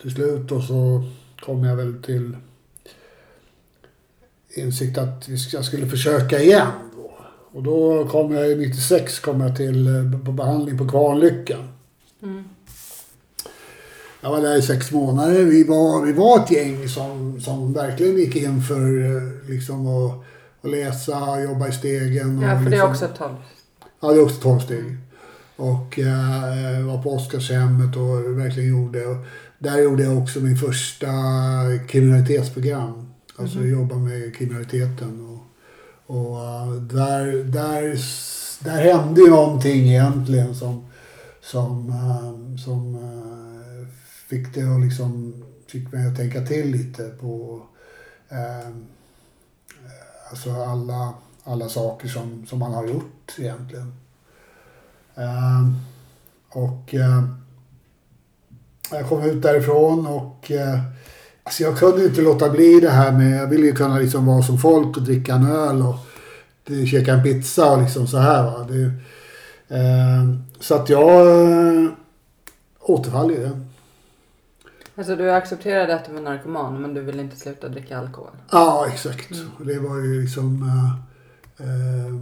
[0.02, 1.04] till slut då så
[1.45, 2.38] kom jag väl till
[4.49, 6.68] insikt att jag skulle försöka igen.
[6.95, 7.12] Då.
[7.52, 9.89] Och då kom jag 96 kom jag till
[10.26, 11.68] på behandling på Kvarnlyckan.
[12.24, 12.43] Mm.
[14.22, 15.43] Jag var där i sex månader.
[15.43, 20.24] Vi var, vi var ett gäng som, som verkligen gick in för liksom att,
[20.62, 22.41] att läsa, jobba i stegen.
[22.41, 23.36] ja, för liksom, det är också tolv.
[23.99, 24.97] Ja, det är också tolv steg.
[25.56, 29.06] Och äh, var på Oscarshemmet och verkligen gjorde.
[29.06, 29.18] Och
[29.62, 31.07] där gjorde jag också min första
[31.88, 33.14] kriminalitetsprogram.
[33.36, 33.72] Alltså mm.
[33.72, 35.28] jobba med kriminaliteten.
[35.28, 37.99] Och, och uh, där, där,
[38.64, 40.86] där hände ju någonting egentligen som,
[41.41, 43.88] som, uh, som uh,
[44.30, 47.62] fick det att liksom, fick mig att tänka till lite på
[50.30, 53.93] alltså alla, alla saker som, som man har gjort egentligen.
[56.49, 56.95] och
[58.92, 60.52] jag kom ut därifrån och
[61.44, 64.42] Alltså jag kunde inte låta bli det här med, jag ville ju kunna liksom vara
[64.42, 65.96] som folk och dricka en öl och
[66.88, 68.68] käka en pizza och liksom så här va.
[68.70, 68.84] Det,
[69.76, 71.92] eh, så att jag eh,
[72.80, 73.60] återfall i det.
[74.96, 78.32] Alltså du accepterade att du var narkoman men du ville inte sluta dricka alkohol?
[78.52, 79.32] Ja exakt.
[79.32, 79.50] Mm.
[79.60, 82.16] Det var ju liksom eh, eh,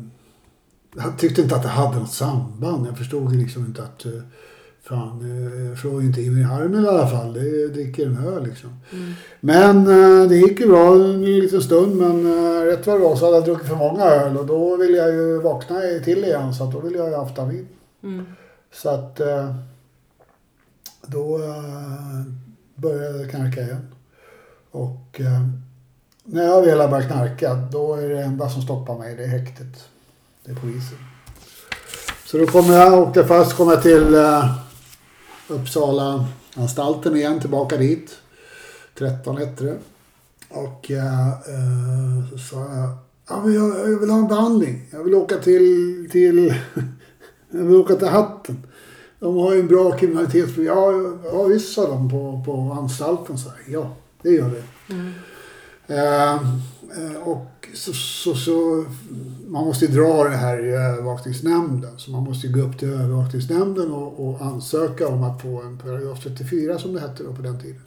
[0.96, 2.88] Jag tyckte inte att det hade något samband.
[2.88, 4.12] Jag förstod liksom inte att eh,
[4.90, 7.34] Fan, jag slår inte in i armen i alla fall.
[7.34, 8.70] Det dricker en öl liksom.
[8.92, 9.14] Mm.
[9.40, 11.96] Men eh, det gick ju bra en liten stund.
[11.96, 14.38] Men eh, rätt vad det var så hade jag druckit för många öl.
[14.38, 16.54] Och då ville jag ju vakna till igen.
[16.54, 17.68] Så att då ville jag ju ha amfetamin.
[18.04, 18.26] Mm.
[18.74, 19.56] Så att eh,
[21.06, 21.40] då
[22.76, 23.88] började jag knarka igen.
[24.72, 25.22] Och
[26.24, 29.28] när jag väl har börjat knarka då är det enda som stoppar mig det är
[29.28, 29.90] häktet.
[30.46, 30.98] Det är polisen.
[32.26, 34.16] Så då kommer jag, åkte fast, kom jag till
[35.50, 36.26] Uppsala
[36.56, 38.18] anstalten igen, tillbaka dit.
[38.98, 39.78] 13 hette det.
[40.50, 41.34] Och eh,
[42.32, 42.90] så sa jag,
[43.30, 44.88] ja, men jag, jag, vill ha en behandling.
[44.92, 46.54] Jag vill åka till, till
[47.50, 48.64] jag vill åka till Hatten.
[49.20, 50.76] De har ju en bra kriminalitetsprogram.
[50.76, 53.38] Ja, ja visst sa de på, på anstalten.
[53.38, 54.62] Så ja, det gör vi.
[54.94, 55.14] Mm.
[55.88, 56.40] Eh,
[57.24, 58.86] och så, så, så,
[59.48, 62.00] man måste ju dra det här i övervakningsnämnden.
[62.00, 66.24] Så man måste gå upp till övervakningsnämnden och, och ansöka om att få en paragraf
[66.24, 67.82] 34 som det hette då på den tiden.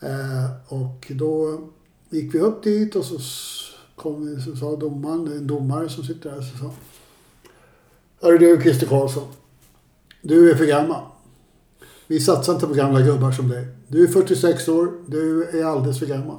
[0.00, 1.60] Eh, och då
[2.10, 3.18] gick vi upp dit och så
[3.96, 6.70] kom så sa domaren, det är en domare som sitter där, så sa
[8.22, 9.28] Hörru du Christer Karlsson.
[10.22, 11.02] Du är för gammal.
[12.06, 13.66] Vi satsar inte på gamla gubbar som dig.
[13.88, 14.92] Du är 46 år.
[15.06, 16.38] Du är alldeles för gammal.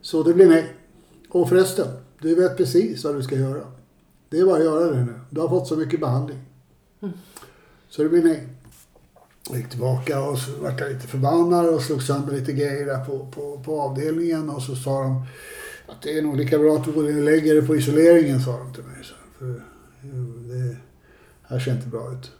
[0.00, 0.75] Så det blir nej.
[1.28, 1.88] Och förresten,
[2.20, 3.66] du vet precis vad du ska göra.
[4.28, 5.20] Det är bara att göra det nu.
[5.30, 6.38] Du har fått så mycket behandling.
[7.02, 7.14] Mm.
[7.88, 8.48] Så det blir nej.
[9.48, 13.04] Jag gick tillbaka och så vart jag lite förbannad och slog sönder lite grejer där
[13.04, 14.50] på, på, på avdelningen.
[14.50, 15.26] Och så sa de
[15.88, 18.40] att det är nog lika bra att du går in och lägger dig på isoleringen,
[18.40, 19.04] sa de till mig.
[19.04, 19.62] Så, för
[20.48, 20.76] det
[21.42, 22.30] här ser inte bra ut.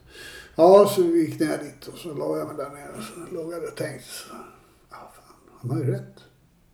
[0.56, 3.34] Ja, så vi gick ner dit och så la jag mig där nere och så
[3.34, 4.34] låg jag och tänkte så,
[4.90, 6.14] ja, fan, han har ju rätt.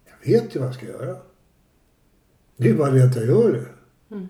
[0.04, 1.16] Jag vet ju vad jag ska göra.
[2.56, 3.64] Det är bara det att jag gör det.
[4.14, 4.28] Mm.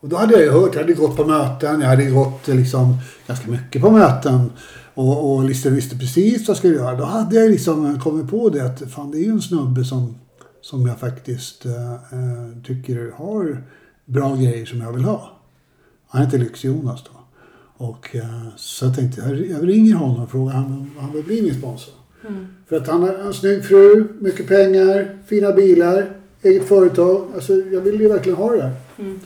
[0.00, 2.96] Och då hade jag ju hört, jag hade gått på möten, jag hade gått liksom
[3.26, 4.50] ganska mycket på möten.
[4.94, 6.96] Och, och liksom visste precis vad jag skulle göra.
[6.96, 10.14] Då hade jag liksom kommit på det att fan det är ju en snubbe som,
[10.60, 11.72] som jag faktiskt äh,
[12.66, 13.62] tycker har
[14.04, 15.32] bra grejer som jag vill ha.
[16.08, 17.20] Han heter Lyx-Jonas då.
[17.84, 21.42] Och äh, så jag tänkte jag, jag ringer honom och frågar om han vill bli
[21.42, 21.94] min sponsor.
[22.28, 22.46] Mm.
[22.68, 27.26] För att han har en snygg fru, mycket pengar, fina bilar eget företag.
[27.34, 28.76] Alltså, jag ville ju verkligen ha det där.
[28.98, 29.20] Mm.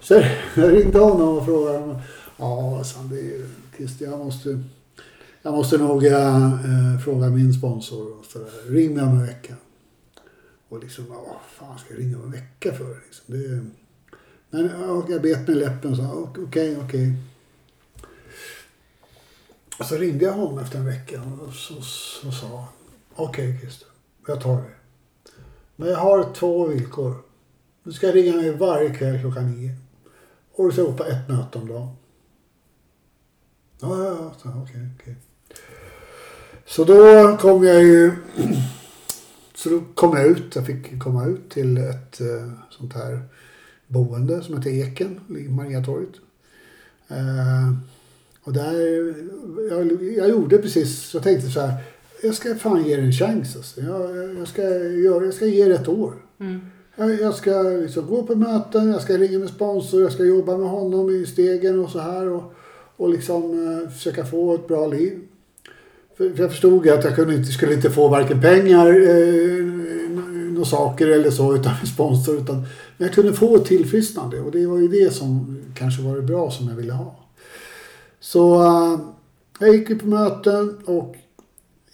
[0.00, 0.14] Så
[0.56, 2.00] jag ringde honom och frågade.
[2.36, 4.62] Ja, alltså, det är Christer, jag måste,
[5.42, 8.18] jag måste nog äh, fråga min sponsor.
[8.18, 8.70] Och så där.
[8.70, 9.54] Ring mig om en vecka.
[10.68, 12.96] Och liksom, vad fan ska jag ringa om en vecka för?
[13.04, 13.64] Liksom, det,
[14.50, 14.70] men
[15.08, 16.84] jag bet mig i läppen och sa okej, okay, okej.
[16.84, 17.12] Okay.
[19.78, 22.66] Och så ringde jag honom efter en vecka och så, så, så sa han
[23.14, 23.88] okej okay, Christer,
[24.26, 24.83] jag tar det.
[25.76, 27.14] Men jag har två villkor.
[27.82, 29.74] Du ska ringa mig varje kväll klockan nio.
[30.52, 31.88] Och du ska gå på ett möte om dagen.
[33.80, 34.50] Ja, ja, ja.
[34.50, 35.16] Okej, okay, okej.
[36.66, 38.12] Så då kom jag ju...
[39.54, 40.56] Så då kom jag ut.
[40.56, 43.22] Jag fick komma ut till ett eh, sånt här
[43.86, 46.14] boende som heter Eken i Mariatorget.
[47.08, 47.72] Eh,
[48.42, 48.72] och där,
[49.70, 51.82] jag, jag gjorde precis, jag tänkte så här,
[52.22, 53.80] jag ska fan ge det en chans alltså.
[53.80, 56.12] jag, jag, ska, göra, jag ska ge det ett år.
[56.40, 56.60] Mm.
[56.96, 60.56] Jag, jag, ska liksom gå på möten, jag ska ringa med sponsor, jag ska jobba
[60.56, 62.28] med honom i stegen och så här.
[62.28, 62.54] Och,
[62.96, 63.42] och liksom
[63.82, 65.20] eh, försöka få ett bra liv.
[66.16, 69.64] För, för jag förstod att jag kunde inte, skulle inte få varken pengar, eh,
[70.54, 72.36] några saker eller så utan sponsor.
[72.36, 72.56] Utan,
[72.96, 76.22] men jag kunde få ett tillfrisknande och det var ju det som kanske var det
[76.22, 77.16] bra som jag ville ha.
[78.20, 79.00] Så uh,
[79.58, 81.16] jag gick ju på möten och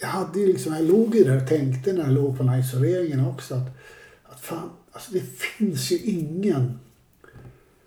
[0.00, 2.52] jag hade ju liksom, jag låg ju där och tänkte när jag låg på den
[2.52, 3.76] här isoleringen också att,
[4.24, 6.78] att fan, alltså det finns ju ingen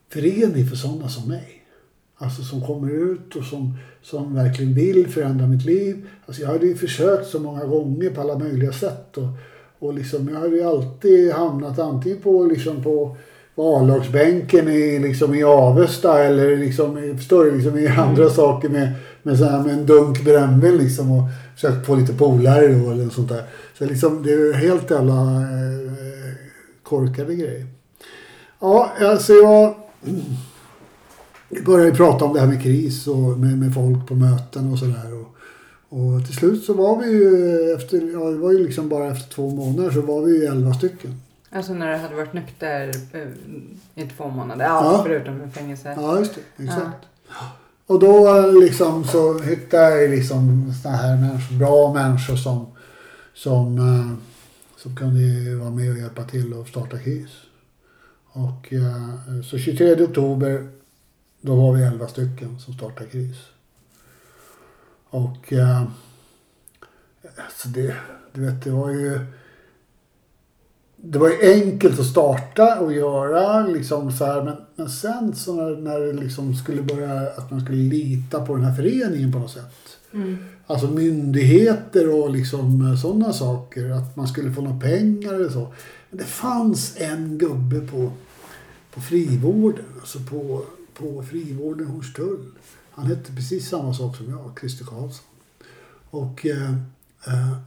[0.10, 1.60] förening för sådana som mig.
[2.18, 6.08] Alltså som kommer ut och som, som verkligen vill förändra mitt liv.
[6.26, 9.18] Alltså jag hade ju försökt så många gånger på alla möjliga sätt.
[9.18, 9.28] Och,
[9.80, 13.18] och liksom, jag hade ju alltid hamnat antingen på, liksom på
[13.56, 18.36] vallagsbänken i, liksom i Avesta eller liksom, förstår du, liksom i andra mm.
[18.36, 18.94] saker med,
[19.24, 23.10] med, så här, med en dunk brännvin liksom och försökt få lite polare då eller
[23.10, 23.44] sånt där.
[23.78, 25.94] Så liksom, det är helt jävla eh,
[26.84, 27.68] korkade grejer.
[28.60, 29.76] Ja, alltså jag
[31.66, 35.14] började prata om det här med kris och med, med folk på möten och sådär.
[35.14, 35.36] Och,
[35.90, 39.34] och till slut så var vi ju efter, ja det var ju liksom bara efter
[39.34, 41.22] två månader så var vi ju elva stycken.
[41.50, 44.66] Alltså när du hade varit nykter eh, i två månader?
[44.66, 45.04] Ja, ja.
[45.04, 45.94] förutom i fängelse.
[45.98, 46.64] Ja, just det.
[46.64, 47.08] Exakt.
[47.30, 47.63] Ja.
[47.86, 52.68] Och då liksom så hittade jag liksom såna här människor, bra människor som,
[53.34, 54.14] som, eh,
[54.78, 57.32] som kunde vara med och hjälpa till att starta KIS.
[58.32, 60.68] Och eh, så 23 oktober
[61.42, 63.38] då var vi 11 stycken som startade KRIS.
[65.10, 65.54] Och
[67.38, 67.96] alltså det,
[68.34, 69.20] du vet, det var ju
[71.06, 75.56] det var ju enkelt att starta och göra liksom så här, men, men sen så
[75.56, 79.40] när, när det liksom skulle börja att man skulle lita på den här föreningen på
[79.40, 79.98] något sätt.
[80.14, 80.38] Mm.
[80.68, 83.90] Alltså myndigheter och liksom sådana saker.
[83.90, 85.68] Att man skulle få några pengar eller så.
[86.10, 88.12] Men det fanns en gubbe på,
[88.94, 92.46] på frivården, alltså på på frivården Hornstull.
[92.92, 95.26] Han hette precis samma sak som jag, Christer Karlsson.
[96.10, 96.76] Och eh, eh,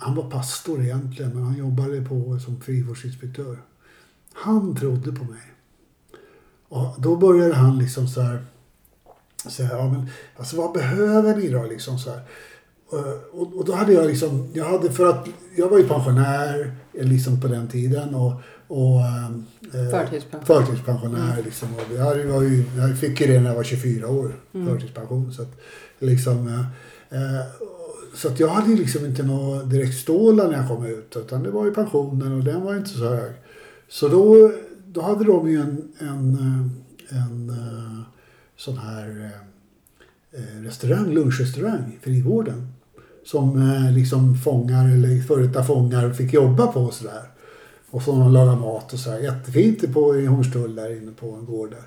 [0.00, 3.58] han var pastor egentligen, men han jobbade på som frivårdsinspektör.
[4.32, 5.42] Han trodde på mig.
[6.68, 8.44] Och då började han liksom så här
[9.50, 12.20] säga, ja men alltså vad behöver ni då liksom så här.
[12.92, 16.72] Eh, och, och då hade jag liksom, jag hade för att, jag var ju pensionär
[16.92, 18.32] liksom på den tiden och
[18.68, 20.46] och, eh, förtidspension.
[20.46, 21.32] förtidspensionär.
[21.32, 21.44] Mm.
[21.44, 21.68] Liksom.
[21.74, 24.66] Och jag, var ju, jag fick ju det när jag var 24 år, mm.
[24.66, 25.32] förtidspension.
[25.32, 25.60] Så att,
[25.98, 26.48] liksom,
[27.10, 27.40] eh,
[28.16, 31.16] så att jag hade liksom inte några direkt stålar när jag kom ut.
[31.16, 33.32] Utan det var ju pensionen och den var inte så hög.
[33.88, 34.52] Så då,
[34.86, 36.34] då hade de ju en, en,
[37.10, 38.00] eh, en, eh,
[38.56, 39.30] sån här
[40.32, 42.72] eh, restaurang, lunchrestaurang, frivården.
[43.24, 47.22] Som liksom fångar eller före detta fångar fick jobba på och sådär.
[47.90, 49.18] Och så de lagar mat och så här.
[49.18, 51.84] Jättefint på, i Hornstull där inne på en gård där.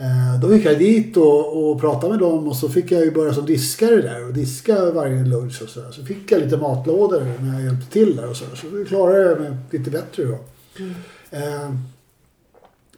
[0.00, 3.10] Eh, då gick jag dit och, och pratade med dem och så fick jag ju
[3.10, 5.90] börja som diskare där och diska varje lunch och så där.
[5.92, 8.44] Så fick jag lite matlådor när jag hjälpte till där och så.
[8.56, 10.38] Så då klarade jag mig lite bättre då.
[10.78, 10.94] Mm.
[11.30, 11.74] Eh,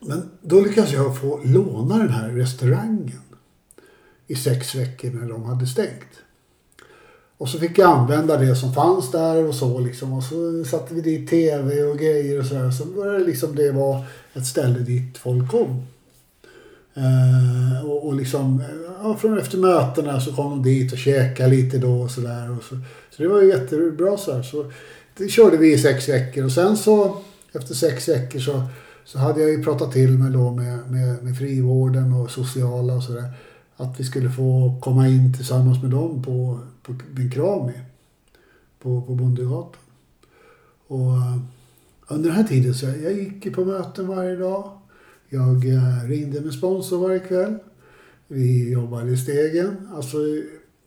[0.00, 3.20] men då lyckades jag få låna den här restaurangen
[4.26, 6.12] i sex veckor när de hade stängt.
[7.38, 10.12] Och så fick jag använda det som fanns där och så liksom.
[10.12, 12.70] Och så satte vi dit tv och grejer och sådär.
[12.70, 15.86] Så började liksom det vara ett ställe dit folk kom.
[16.94, 18.66] Eh, och, och liksom, eh,
[19.02, 22.56] ja, från efter mötena så kom de dit och käkade lite då och sådär.
[22.68, 22.76] Så,
[23.10, 24.42] så det var ju jättebra så här.
[24.42, 24.72] Så
[25.16, 27.16] det körde vi i sex veckor och sen så
[27.52, 28.62] efter sex veckor så,
[29.04, 33.02] så hade jag ju pratat till mig då med, med, med frivården och sociala och
[33.02, 33.32] sådär
[33.76, 36.94] att vi skulle få komma in tillsammans med dem på, på
[37.32, 37.72] Krami
[38.82, 39.80] på, på Bondegatan.
[40.86, 41.38] Och eh,
[42.08, 44.70] under den här tiden så jag, jag gick på möten varje dag.
[45.34, 47.54] Jag eh, ringde med sponsor varje kväll.
[48.28, 49.88] Vi jobbade i stegen.
[49.94, 50.16] Alltså,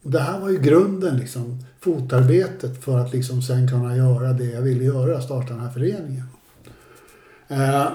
[0.01, 4.61] det här var ju grunden, liksom, fotarbetet för att liksom sen kunna göra det jag
[4.61, 6.23] ville göra, starta den här föreningen.
[7.47, 7.87] Eh,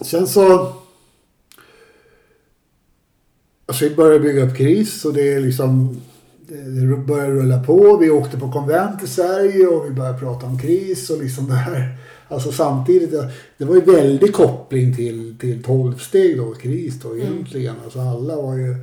[0.00, 0.74] sen så...
[3.66, 6.00] Alltså vi började bygga upp KRIS och det är liksom...
[6.48, 7.96] Det började rulla på.
[7.96, 11.54] Vi åkte på konvent i Sverige och vi började prata om KRIS och liksom det
[11.54, 11.98] här.
[12.28, 13.10] Alltså samtidigt,
[13.58, 17.72] det var ju väldig koppling till, till tolvsteg då, KRIS då egentligen.
[17.72, 17.84] Mm.
[17.84, 18.74] Alltså alla var ju,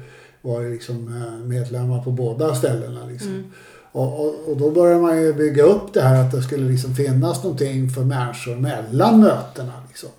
[0.41, 3.29] var ju liksom eh, medlemmar på båda ställena liksom.
[3.29, 3.43] Mm.
[3.91, 6.95] Och, och, och, då började man ju bygga upp det här att det skulle liksom
[6.95, 9.73] finnas någonting för människor mellan mötena.
[9.87, 10.09] Liksom.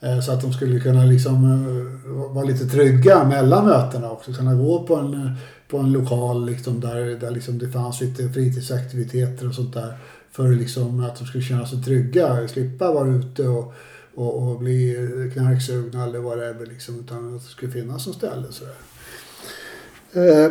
[0.00, 4.32] Eh, så att de skulle kunna liksom eh, vara lite trygga mellan mötena också.
[4.32, 5.34] Kunna gå på en,
[5.68, 9.96] på en lokal liksom där, där liksom det fanns lite fritidsaktiviteter och sånt där.
[10.32, 13.74] För liksom att de skulle känna sig trygga, slippa vara ute och,
[14.14, 14.96] och, och bli
[15.34, 16.66] knarksugna eller vad det är.
[16.66, 18.46] Liksom, utan att det skulle finnas något ställe.
[18.50, 18.74] Sådär.
[20.12, 20.50] Eh,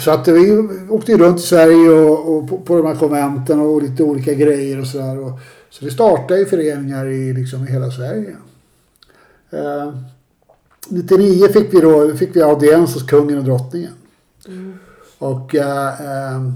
[0.00, 3.82] så att vi åkte runt i Sverige och, och på, på, de här konventen och
[3.82, 5.32] lite olika grejer och sådär.
[5.70, 8.36] Så det startade ju föreningar i, liksom, i hela Sverige.
[9.50, 9.94] Eh,
[10.88, 13.92] 99 fick vi då fick vi audiens hos kungen och drottningen.
[14.48, 14.78] Mm.
[15.18, 16.52] Och eh, eh, eh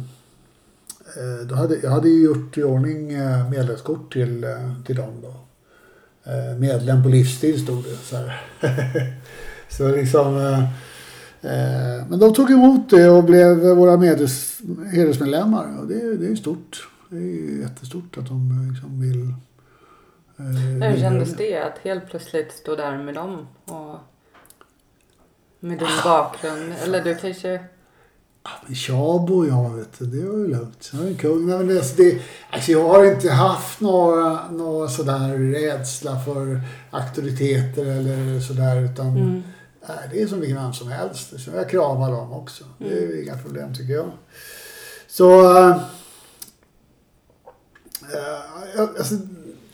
[1.48, 4.46] då hade, jag hade ju gjort i ordning eh, medlemskort till,
[4.86, 5.34] till dem då.
[6.58, 7.96] medlem på livstid stod det.
[7.96, 8.30] Så,
[9.76, 10.66] så liksom
[11.42, 14.60] Eh, men de tog emot det och blev våra medels,
[14.92, 15.78] hedersmedlemmar.
[15.80, 16.88] Och det, det är stort.
[17.08, 19.34] Det är jättestort att de liksom vill...
[20.36, 23.46] Eh, Hur kändes det att helt plötsligt stå där med dem?
[23.64, 23.98] Och
[25.60, 26.74] med din bakgrund?
[26.84, 27.64] Eller du kanske...
[28.42, 30.90] Ja, men Tjabo jag, vet du, det var ju lugnt.
[30.92, 31.46] Jag är kung.
[31.46, 36.60] Men det, alltså, det, alltså jag har inte haft några, några sådär rädsla för
[36.90, 38.84] auktoriteter eller sådär.
[38.84, 39.42] Utan mm.
[39.88, 41.40] Nej, det är som vilken vem som helst.
[41.40, 42.64] Så jag kramar dem också.
[42.78, 43.22] Det är mm.
[43.22, 44.10] inga problem tycker jag.
[45.08, 45.58] Så...
[45.58, 45.82] Äh,
[48.98, 49.14] alltså,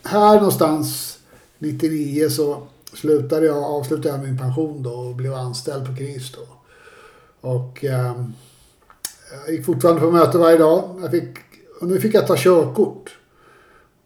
[0.03, 1.17] här någonstans
[1.59, 6.47] 99 så slutade jag, avslutade jag min pension då och blev anställd på KRIS då.
[7.49, 8.23] Och äh,
[9.31, 10.99] jag gick fortfarande på möte varje dag.
[11.01, 11.37] Jag fick,
[11.81, 13.17] och nu fick jag ta körkort.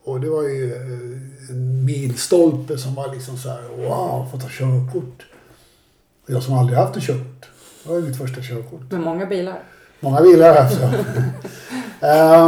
[0.03, 0.75] Och det var ju
[1.49, 5.25] en milstolpe som var liksom så här, wow, få ta körkort.
[6.25, 7.45] Jag som aldrig haft en körkort.
[7.83, 8.91] Det var mitt första körkort.
[8.91, 9.63] Med många bilar?
[9.99, 10.71] Många bilar
[12.01, 12.47] ja.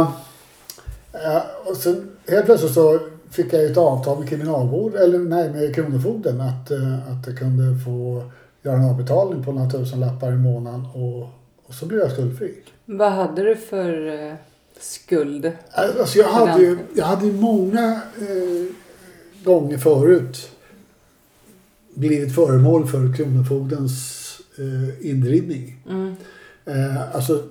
[1.14, 2.98] uh, och sen helt plötsligt så
[3.30, 7.84] fick jag ett avtal med kriminalvård, eller nej, med Kronofogden att, uh, att jag kunde
[7.84, 8.22] få
[8.62, 11.28] göra en avbetalning på några tusen lappar i månaden och,
[11.66, 12.54] och så blev jag skuldfri.
[12.84, 14.34] Vad hade du för uh,
[14.80, 15.52] skuld?
[15.70, 18.00] Alltså jag, hade ju, jag hade ju många
[19.44, 20.50] gånger förut
[21.94, 24.24] blivit föremål för Kronofogdens
[24.58, 25.82] eh, indrivning.
[25.88, 26.14] Mm.
[26.64, 27.42] Eh, alltså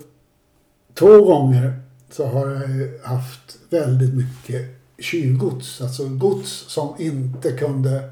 [0.94, 4.62] två gånger så har jag haft väldigt mycket
[4.98, 5.80] tjuvgods.
[5.80, 8.10] Alltså gods som inte kunde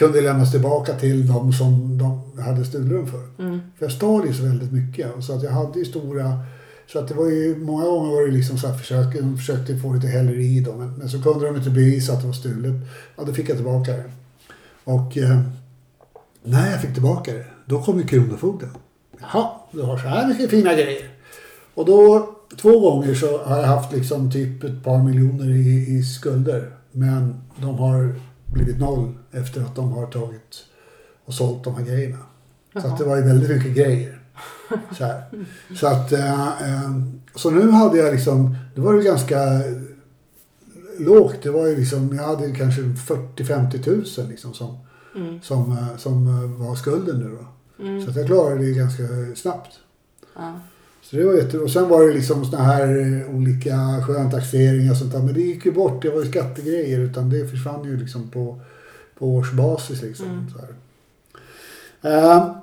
[0.00, 3.42] kunde lämnas tillbaka till de som de hade stulit dem för.
[3.42, 3.60] Mm.
[3.78, 5.14] För jag stal ju så väldigt mycket.
[5.16, 6.38] Och så att jag hade ju stora...
[6.86, 9.78] Så att det var ju, många gånger var det liksom så att försök, de försökte
[9.78, 10.72] få lite häleri då.
[10.72, 12.74] Men, men, så kunde de inte bevisa att det var stulet.
[13.16, 14.04] Ja, då fick jag tillbaka det.
[14.84, 15.40] Och eh,
[16.42, 18.70] när jag fick tillbaka det, då kom ju Kronofogden.
[19.20, 21.10] Jaha, du har så här mycket fina grejer.
[21.74, 26.02] Och då, två gånger så har jag haft liksom typ ett par miljoner i, i
[26.02, 26.70] skulder.
[26.92, 28.14] Men de har
[28.52, 30.64] blivit noll efter att de har tagit
[31.24, 32.18] och sålt de här grejerna.
[32.72, 32.82] Jaha.
[32.82, 34.16] Så att det var ju väldigt mycket grejer.
[34.98, 35.22] Så, här.
[35.74, 36.90] så att, äh, äh,
[37.34, 39.38] så nu hade jag liksom, det var ju ganska
[40.98, 41.42] lågt.
[41.42, 44.78] Det var ju liksom, jag hade kanske 40-50 tusen liksom som,
[45.16, 45.42] mm.
[45.42, 47.46] som, eh, som eh, var skulden nu då.
[47.84, 48.04] Mm.
[48.04, 49.02] Så att jag klarade det ganska
[49.34, 49.78] snabbt.
[50.36, 50.60] Ja.
[51.10, 51.58] Så det var jätte...
[51.58, 55.22] Och sen var det liksom såna här eh, olika sköntaxeringar och sånt där.
[55.22, 56.02] Men det gick ju bort.
[56.02, 57.00] Det var ju skattegrejer.
[57.00, 58.60] Utan det försvann ju liksom på,
[59.18, 60.26] på årsbasis liksom.
[60.26, 60.46] Mm.
[60.50, 60.74] Så här.
[62.04, 62.56] Uh,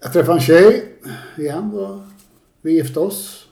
[0.00, 0.92] jag träffade en tjej
[1.36, 2.06] igen då.
[2.60, 3.46] Vi gifte oss.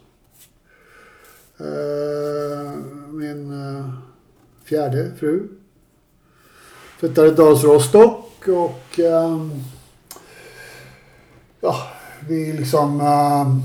[1.58, 2.72] Eh,
[3.12, 3.90] min eh,
[4.64, 5.48] fjärde fru.
[6.98, 9.50] Flyttade till Dals Rostock och ehm,
[11.60, 11.93] ja,
[12.28, 13.58] vi liksom eh, uh,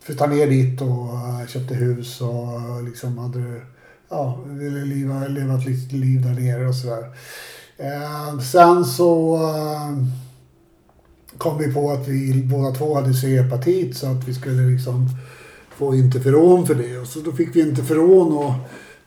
[0.00, 3.60] flyttade ner dit och eh, köpte hus och eh, liksom hade
[4.08, 7.02] ja, ville leva, leva ett litet liv där nere och sådär.
[7.80, 9.40] Uh, sen så
[11.38, 15.08] kom vi på att vi båda två hade C-hepatit så att vi skulle liksom
[15.76, 16.98] få interferon för det.
[16.98, 18.52] Och så då fick vi interferon och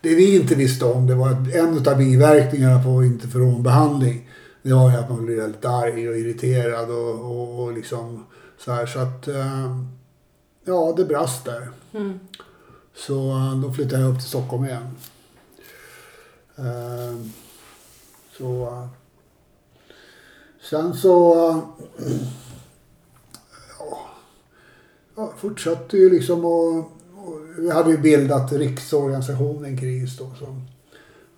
[0.00, 4.28] det vi inte visste om det var att en av biverkningarna på interferonbehandling
[4.62, 8.24] det var ju att man blev väldigt arg och irriterad och, och, och liksom
[8.58, 8.86] så här.
[8.86, 9.76] Så att, eh,
[10.64, 11.68] ja, det brast där.
[11.92, 12.18] Mm.
[12.94, 14.96] Så eh, då flyttade jag upp till Stockholm igen.
[16.56, 17.16] Eh,
[18.38, 18.88] Så...
[20.70, 21.34] Sen så...
[23.78, 23.98] Ja,
[25.16, 26.90] jag fortsatte ju liksom och
[27.58, 30.66] Vi hade ju bildat Riksorganisationen KRIS då som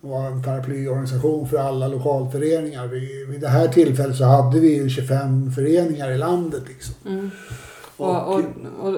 [0.00, 2.86] var en paraplyorganisation för alla lokalföreningar.
[2.86, 6.94] Vi, vid det här tillfället så hade vi ju 25 föreningar i landet liksom.
[7.06, 7.30] Mm.
[7.96, 8.40] Och, och,
[8.82, 8.92] och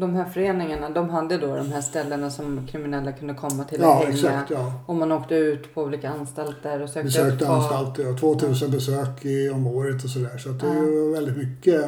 [0.00, 3.86] de här föreningarna, de hade då de här ställena som kriminella kunde komma till och
[3.86, 4.10] Ja, hänga.
[4.10, 4.50] exakt.
[4.50, 4.72] Ja.
[4.86, 9.24] Och man åkte ut på olika anstalter och sökte Besökte på- anstalter, ja, 2000 besök
[9.24, 10.38] i, om året och sådär.
[10.38, 11.84] Så det är ju väldigt mycket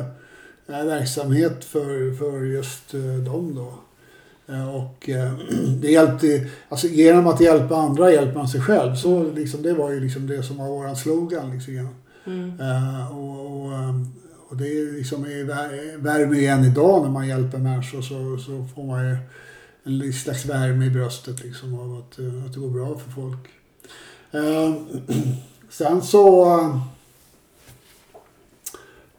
[0.69, 3.75] eh, verksamhet för, för just eh, dem då.
[4.47, 5.33] Eh, och eh,
[5.81, 8.95] det hjälpte, alltså genom att hjälpa andra hjälper man sig själv.
[8.95, 11.51] Så liksom, det var ju liksom det som var våran slogan.
[11.51, 11.89] Liksom.
[12.27, 12.61] Mm.
[12.61, 14.01] Eh, och, och, eh,
[14.49, 15.23] och det är liksom
[15.99, 19.17] värme igen idag när man hjälper människor så, så får man ju
[19.85, 23.49] en slags värme i bröstet liksom av att, att det går bra för folk.
[24.31, 24.75] Eh,
[25.71, 26.55] sen så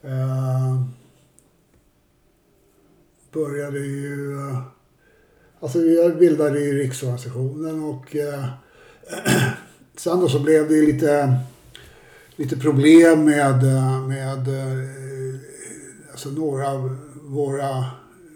[0.01, 0.81] eh,
[3.31, 4.37] började ju
[5.65, 8.45] Alltså vi bildade ju riksorganisationen och eh,
[9.97, 11.39] sen då så blev det lite
[12.35, 15.39] lite problem med, eh, med eh,
[16.11, 17.85] alltså några av våra,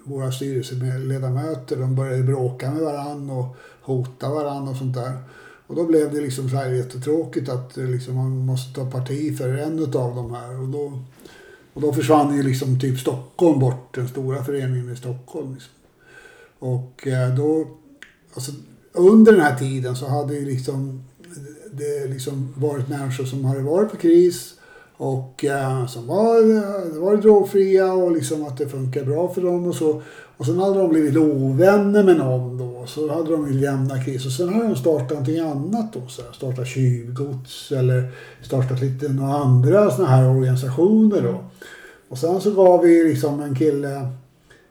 [0.04, 1.78] våra styrelseledamöter.
[1.78, 5.14] De började bråka med varandra och hota varandra och sånt där.
[5.68, 9.38] Och då blev det liksom så här jättetråkigt att eh, liksom man måste ta parti
[9.38, 10.62] för en utav de här.
[10.62, 11.00] Och då,
[11.74, 15.54] och då försvann ju liksom typ Stockholm bort, den stora föreningen i Stockholm.
[15.54, 15.74] Liksom.
[16.60, 17.68] Och eh, då,
[18.34, 18.52] alltså
[18.94, 21.04] under den här tiden så hade ju liksom
[21.72, 24.54] det liksom varit människor som hade varit på kris
[24.98, 29.68] och eh, som var, eh, var drogfria och liksom att det funkar bra för dem
[29.68, 30.02] och så.
[30.38, 32.86] Och sen hade de blivit ovänner med någon då.
[32.88, 36.08] Så hade de ju lämnat kris och sen hade de startat någonting annat då.
[36.08, 41.44] Så här, startat tjuvgods eller startat lite några andra sådana här organisationer då.
[42.10, 44.08] Och sen så gav vi liksom en kille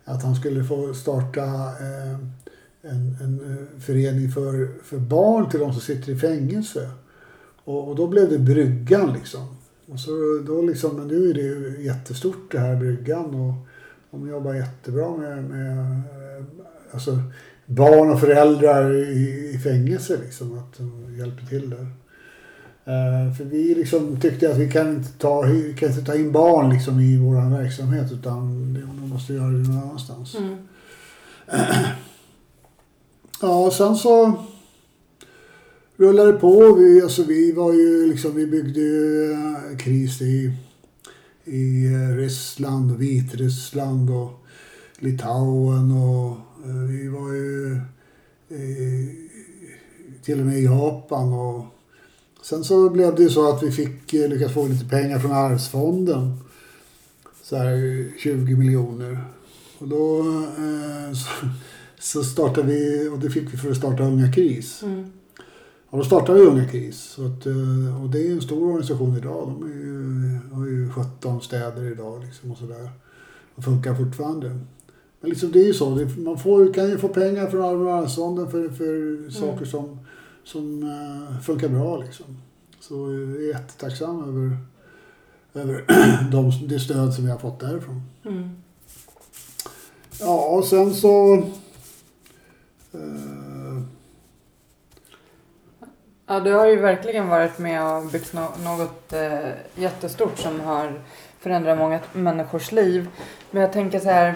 [0.08, 1.44] att han skulle få starta
[1.80, 2.18] eh,
[2.82, 6.90] en, en eh, förening för, för barn till de som sitter i fängelse.
[7.64, 9.56] Och, och då blev det Bryggan liksom.
[9.86, 10.10] Och så
[10.46, 13.54] då liksom, men nu är det ju jättestort det här Bryggan och
[14.10, 16.44] de jobbar jättebra med, med eh,
[16.90, 17.22] alltså,
[17.66, 20.58] barn och föräldrar i, i fängelse liksom.
[20.58, 21.86] Att de hjälper till där.
[22.88, 25.42] Eh, för vi liksom tyckte att vi kan inte ta,
[25.78, 29.82] kan inte ta in barn liksom i vår verksamhet utan de måste göra det någon
[29.82, 30.34] annanstans.
[30.34, 30.56] Mm.
[33.40, 34.44] Ja, och sen så
[35.96, 36.74] rullade det på.
[36.74, 40.52] Vi, alltså, vi var ju liksom, vi byggde ju eh, kris i,
[41.44, 44.46] i eh, Ryssland och Vitryssland och
[44.98, 46.36] Litauen och
[46.90, 47.80] vi var ju
[50.22, 51.64] till och med i Japan och
[52.48, 55.32] sen så blev det ju så att vi fick eh, lyckas få lite pengar från
[55.32, 56.36] Arvsfonden.
[57.42, 57.76] Så här
[58.18, 59.24] 20 miljoner.
[59.78, 61.46] Och då eh, så,
[61.98, 64.82] så startade vi, och det fick vi för att starta Unga KRIS.
[64.82, 65.10] Mm.
[65.90, 67.00] Och då startade vi Unga KRIS.
[67.00, 69.48] Så att, eh, och det är en stor organisation idag.
[69.48, 72.90] De är ju, har ju 17 städer idag liksom och sådär.
[73.54, 74.58] Och funkar fortfarande.
[75.20, 76.08] Men liksom det är ju så.
[76.18, 79.98] Man får, kan ju få pengar från Allmänna arvsfonden för, för saker som,
[80.48, 82.26] som eh, funkar bra liksom.
[82.80, 84.56] Så jag är jättetacksam över,
[85.54, 85.84] över
[86.30, 88.02] de, det stöd som vi har fått därifrån.
[88.24, 88.50] Mm.
[90.20, 91.34] Ja, och sen så...
[92.92, 93.82] Eh,
[96.30, 98.32] Ja, du har ju verkligen varit med och byggt
[98.64, 101.00] något eh, jättestort som har
[101.40, 103.08] förändrat många människors liv.
[103.50, 104.34] Men jag tänker så här.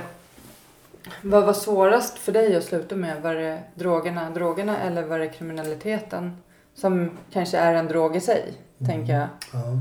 [1.22, 3.22] Vad var svårast för dig att sluta med?
[3.22, 6.36] Var det drogerna, drogerna eller var det kriminaliteten?
[6.74, 8.52] Som kanske är en drog i sig,
[8.86, 9.28] tänker jag.
[9.52, 9.80] ja.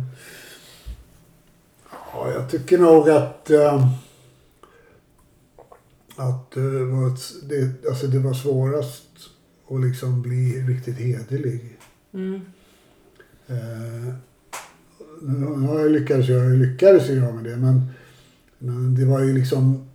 [2.14, 3.50] ja, jag tycker nog att...
[3.50, 3.88] Eh,
[6.16, 9.04] att det, var, ett- det, alltså det var svårast
[9.70, 11.78] att liksom bli riktigt hederlig.
[12.14, 12.42] Mm.
[13.48, 14.14] Eh,
[15.22, 17.82] nu nu har jag lyckats, jag lyckades ju med det men,
[18.58, 19.90] men det var ju liksom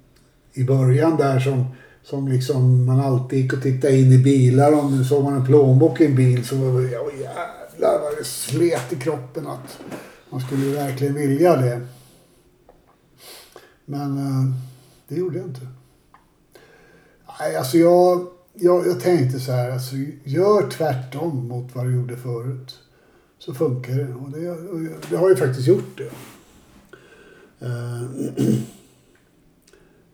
[0.56, 1.64] i början där som,
[2.02, 4.72] som liksom man alltid gick och tittade in i bilar.
[4.72, 8.16] Om nu såg man en plånbok i en bil så var det, oh, jävlar vad
[8.18, 9.78] det slet i kroppen att
[10.30, 11.86] man skulle verkligen vilja det.
[13.84, 14.54] Men eh,
[15.08, 15.66] det gjorde jag inte.
[17.40, 22.16] Nej, alltså jag, jag, jag tänkte så här, alltså, gör tvärtom mot vad du gjorde
[22.16, 22.78] förut.
[23.38, 24.14] så funkar det.
[24.14, 24.80] Och det, och
[25.10, 26.10] det har ju faktiskt gjort det.
[27.66, 28.02] Eh,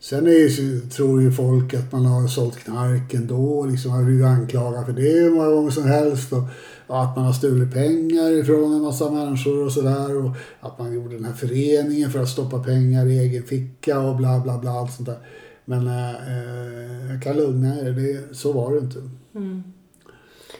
[0.03, 3.65] Sen är ju, tror ju folk att man har sålt knark ändå.
[3.65, 6.33] Liksom man blivit anklagad för det hur många gånger som helst.
[6.33, 6.43] Och,
[6.87, 10.25] och att man har stulit pengar ifrån en massa människor och sådär.
[10.25, 14.15] Och att man gjorde den här föreningen för att stoppa pengar i egen ficka och
[14.15, 14.71] bla bla bla.
[14.71, 15.17] Allt sånt där.
[15.65, 18.99] Men eh, jag kan lugna er, det, så var det inte.
[19.35, 19.63] Mm.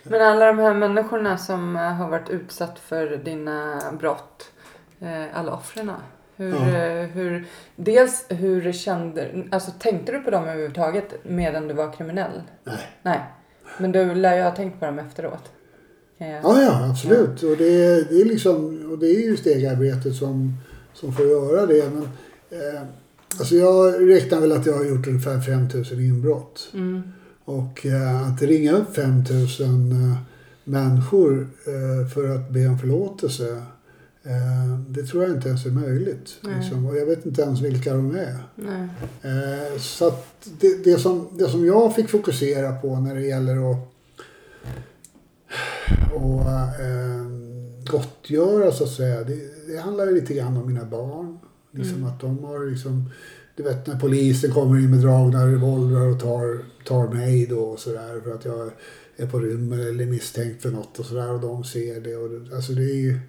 [0.03, 4.51] Men alla de här människorna som eh, har varit utsatt för dina brott,
[4.99, 5.91] eh, alla offren.
[6.35, 6.77] Hur, Ja.
[6.77, 7.45] eh, hur,
[7.75, 12.41] dels hur kände, alltså tänkte du på dem överhuvudtaget medan du var kriminell?
[12.63, 12.77] Nej.
[13.03, 13.19] Nej.
[13.77, 15.51] Men du lär ju ha tänkt på dem efteråt.
[16.17, 17.43] Jag- Ja, ja, absolut.
[17.43, 20.53] Och, det, det är liksom, och det är ju stegarbetet som,
[20.93, 21.83] som får göra det.
[21.93, 22.03] Men,
[22.49, 22.81] eh,
[23.39, 26.69] alltså jag räknar väl att jag har gjort ungefär 5000 inbrott.
[26.73, 27.01] Mm.
[27.45, 30.17] Och eh, att ringa upp 5000 eh,
[30.63, 33.61] människor eh, för att be om förlåtelse.
[34.25, 36.35] Eh, det tror jag inte ens är möjligt.
[36.41, 36.85] Liksom.
[36.85, 38.37] Och jag vet inte ens vilka de är.
[38.55, 38.87] Nej.
[39.21, 40.13] Eh, så
[40.59, 43.77] det, det, som, det som jag fick fokusera på när det gäller att
[46.13, 46.41] och,
[46.81, 47.25] eh,
[47.91, 49.23] gottgöra så att säga.
[49.23, 51.39] Det, det handlar lite grann om mina barn.
[51.71, 52.09] Liksom Mm.
[52.09, 53.09] att de har liksom,
[53.55, 57.79] du vet när polisen kommer in med dragna revolvrar och tar, tar mig då och
[57.79, 58.71] sådär för att jag
[59.17, 62.15] är på rymmen eller misstänkt för något och sådär och de ser det.
[62.15, 63.19] Och, det- alltså det är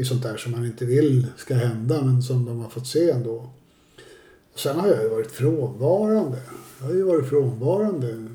[0.00, 3.10] är sånt där som man inte vill ska hända men som de har fått se
[3.10, 3.50] ändå.
[4.52, 6.38] Och sen har jag ju varit frånvarande.
[6.80, 8.26] Jag har ju varit frånvarande.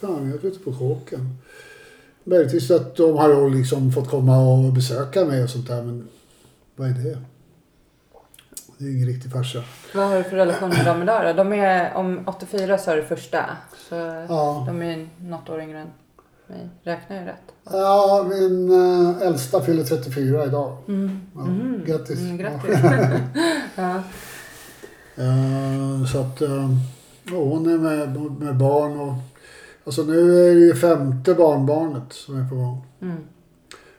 [0.00, 1.36] Fan, jag suttit på kåken.
[2.24, 6.08] Möjligtvis att de har liksom fått komma och besöka mig och sånt där men
[6.76, 7.18] vad är det?
[8.78, 9.62] Det är ingen riktig farsa.
[9.94, 11.44] Vad har du för relation med dem idag då?
[11.44, 13.56] De är, om 84 sa du första.
[13.88, 13.94] Så
[14.28, 15.88] Ja, de är något år yngre än
[16.46, 16.68] mig.
[16.82, 17.52] Räknar jag rätt?
[17.72, 20.76] Ja min äh, äldsta fyller 34 idag.
[20.88, 21.20] Mm.
[21.34, 21.84] Ja, Mhm.
[21.86, 22.18] Grattis.
[22.20, 22.78] Mm, grattis.
[23.74, 24.02] ja.
[25.16, 26.70] Eh, så att eh,
[27.30, 29.14] hon är med, med barn och
[29.84, 32.86] alltså nu är det ju femte barnbarnet som är på gång.
[33.02, 33.16] Mm.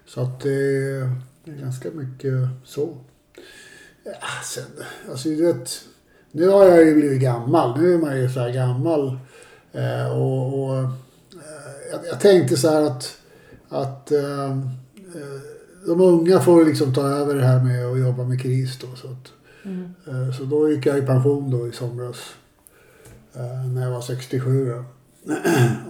[0.07, 1.15] Så att det är,
[1.45, 2.34] det är ganska mycket
[2.65, 2.98] så.
[4.03, 4.11] Ja,
[4.45, 4.64] sen,
[5.11, 5.69] alltså du vet,
[6.31, 7.80] nu har jag ju blivit gammal.
[7.80, 9.18] Nu är man ju så här gammal.
[9.73, 10.89] Eh, och och eh,
[11.91, 13.18] jag, jag tänkte så här att,
[13.72, 15.41] att eh, eh,
[15.88, 18.88] de unga får liksom ta över det här med att jobba med kris då.
[18.95, 19.31] Så, att,
[19.65, 19.93] Mm.
[20.07, 22.18] eh, så då gick jag i pension då i somras.
[23.34, 24.84] Eh, när jag var 67 då.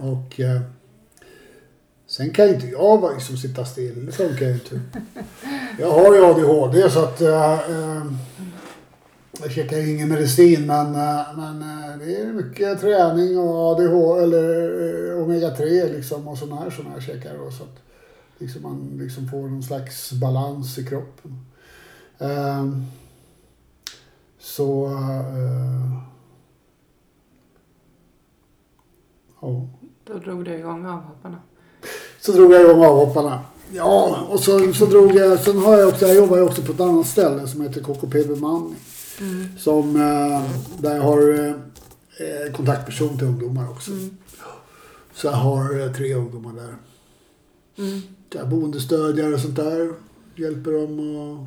[0.00, 0.60] och eh,
[2.06, 4.06] sen kan ju inte jag bara liksom sitta still.
[4.06, 4.80] Det funkar ju inte.
[5.78, 8.02] Jag har ju ADHD så att eh, eh,
[9.40, 14.22] jag käkar ju ingen medicin men, eh, men eh, det är mycket träning och ADHD
[14.22, 17.78] eller eh, omega 3 liksom och sådana här såna här käkar då, så att
[18.38, 21.46] liksom man liksom får någon slags balans i kroppen.
[22.18, 22.66] Eh,
[24.38, 24.98] så
[29.40, 29.68] ja.
[30.04, 31.38] Då drog du igång avhopparna.
[32.20, 33.40] Så drog jag igång avhopparna.
[33.74, 36.72] Ja, och så, så drog jag, sen har jag också, jag jobbar ju också på
[36.72, 38.76] ett annat ställe som heter KKP Bemanning.
[39.20, 39.58] Mm.
[39.58, 40.50] Som, eh,
[40.82, 41.48] där jag har
[42.18, 43.90] eh, kontaktperson till ungdomar också.
[43.90, 44.16] Mm.
[45.12, 46.76] Så jag har eh, tre ungdomar där.
[47.78, 48.00] Mm.
[48.30, 49.92] Jag boendestödjare och sånt där.
[50.34, 51.46] Hjälper dem och...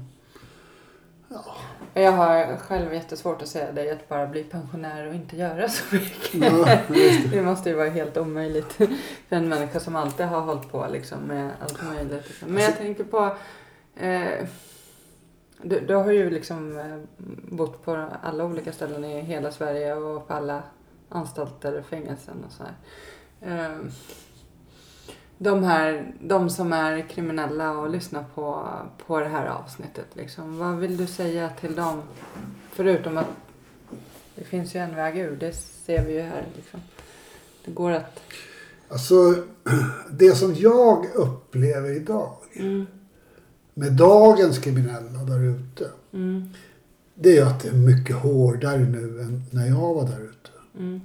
[1.93, 5.69] Och Jag har själv jättesvårt att säga dig att bara bli pensionär och inte göra
[5.69, 6.33] så mycket.
[6.33, 7.27] Ja, det.
[7.31, 8.87] Det måste ju vara helt omöjligt för
[9.29, 12.31] en människa som alltid har hållit på liksom med allt möjligt.
[12.47, 13.37] Men jag tänker på...
[13.95, 14.47] Eh,
[15.65, 16.97] du, du har ju liksom eh,
[17.55, 20.63] bott på alla olika ställen i hela Sverige och på alla
[21.09, 22.75] anstalter och fängelsen och så här.
[23.41, 23.77] Eh,
[25.37, 28.67] de här, de som är kriminella och lyssnar på,
[29.07, 30.57] på det här avsnittet liksom.
[30.57, 32.01] Vad vill du säga till dem?
[32.71, 33.29] Förutom att
[34.35, 36.79] det finns ju en väg ur, det ser vi ju här liksom.
[37.65, 38.21] Det går att...
[38.89, 39.15] Alltså,
[40.11, 42.87] det som jag upplever idag Mm,
[43.77, 45.89] med dagens kriminella där ute.
[46.13, 46.49] mm,
[47.15, 50.49] Det är att det är mycket hårdare nu än när jag var där ute.
[50.79, 51.01] mm,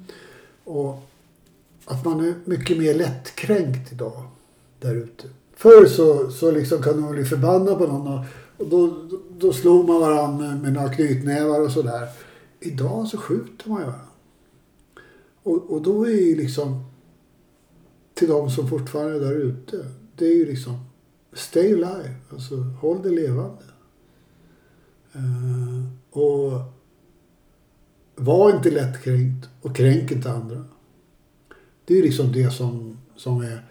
[0.64, 1.02] Och
[1.84, 4.22] att man är mycket mer lättkränkt idag
[4.80, 5.28] där ute.
[5.56, 8.24] Förr så, så liksom kunde man bli förbannad på någon och,
[8.56, 12.08] och då, då, då slog man varandra med, med några knytnävar och sådär.
[12.60, 14.06] Idag så skjuter man ju varandra.
[15.42, 16.84] Och, och då är ju liksom
[18.14, 19.86] till de som fortfarande är där ute.
[20.16, 20.78] Det är ju liksom
[21.32, 22.14] stay alive.
[22.30, 23.64] Alltså håll det levande.
[25.12, 26.52] Eh, och
[28.14, 30.64] var inte lättkränkt och kränk inte andra.
[31.84, 33.66] Det är liksom det som, som är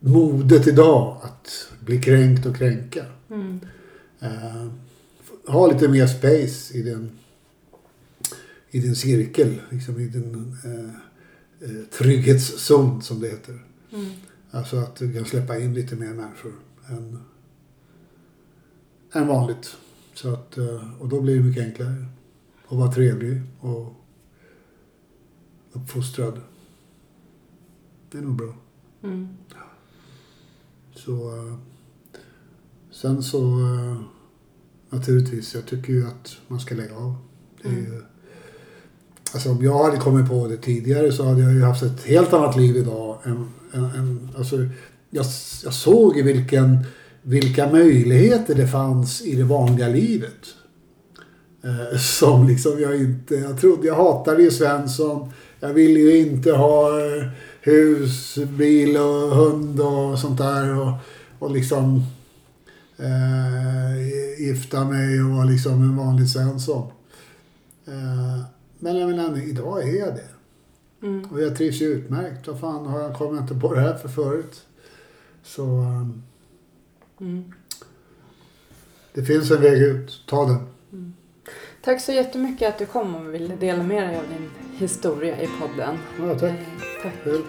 [0.00, 1.20] modet idag.
[1.22, 3.04] Att bli kränkt och kränka.
[3.30, 3.60] Mm.
[4.20, 4.66] Eh,
[5.46, 7.10] ha lite mer space i din,
[8.70, 13.58] i din cirkel, liksom i din eh, eh, trygghetszon som det heter.
[13.92, 14.06] Mm.
[14.54, 16.52] Alltså att du kan släppa in lite mer människor
[16.88, 17.18] än,
[19.12, 19.76] än vanligt.
[20.14, 22.06] Så att, eh, och då blir det mycket enklare.
[22.68, 23.92] att vara trevlig och
[25.72, 26.40] uppfostrad.
[28.10, 28.54] Det är nog bra.
[29.02, 29.28] Mm.
[30.94, 31.54] Så, eh,
[32.90, 34.00] sen så eh,
[34.90, 37.16] naturligtvis, jag tycker ju att man ska lägga av.
[37.62, 38.02] Det är ju,
[39.34, 42.32] alltså om jag hade kommit på det tidigare så hade jag ju haft ett helt
[42.32, 43.18] annat liv idag.
[43.24, 44.56] Än, en, en alltså,
[45.10, 45.26] jag,
[45.64, 46.78] jag såg ju vilken,
[47.22, 50.54] vilka möjligheter det fanns i det vanliga livet.
[51.64, 55.32] Eh, som liksom jag inte, jag trodde, jag hatade ju Svensson.
[55.60, 57.28] Jag ville ju inte ha eh,
[57.60, 60.80] hus, bil och hund och sånt där.
[60.80, 60.92] Och,
[61.38, 62.02] och liksom
[62.98, 66.90] eh, gifta mig och vara liksom en vanlig Svensson.
[67.86, 68.44] Eh,
[68.78, 70.33] men jag menar, idag är jag det.
[71.04, 71.24] Mm.
[71.32, 72.46] Och jag trivs ju utmärkt.
[72.48, 74.66] Vad fan har jag kommit inte på det här för förut?
[75.42, 76.06] Så eh,
[77.20, 77.52] Mm.
[79.12, 80.22] det finns en väg ut.
[80.26, 80.66] Ta den.
[81.82, 85.48] Tack så jättemycket att du kom och ville dela med dig av din historia i
[85.60, 85.98] podden.
[86.18, 86.50] Ja, tack.
[86.50, 86.56] Eh,
[87.02, 87.14] tack.
[87.24, 87.42] Själv.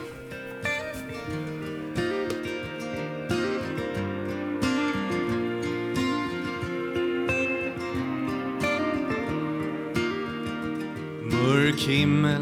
[11.31, 12.41] Mörk himmel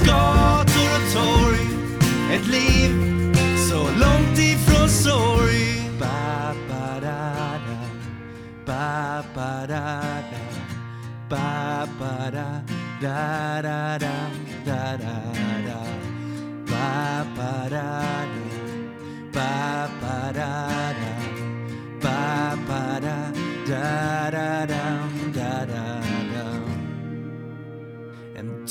[0.00, 1.66] Gator och torg
[2.32, 2.90] Ett liv
[3.68, 7.78] så långt ifrån sorg ba, ba, da, da.
[8.66, 10.00] Ba, ba, da,
[10.30, 10.42] da.
[11.28, 12.60] Ba, ba, da,
[13.02, 14.14] da, da, da,
[14.64, 15.11] da, da.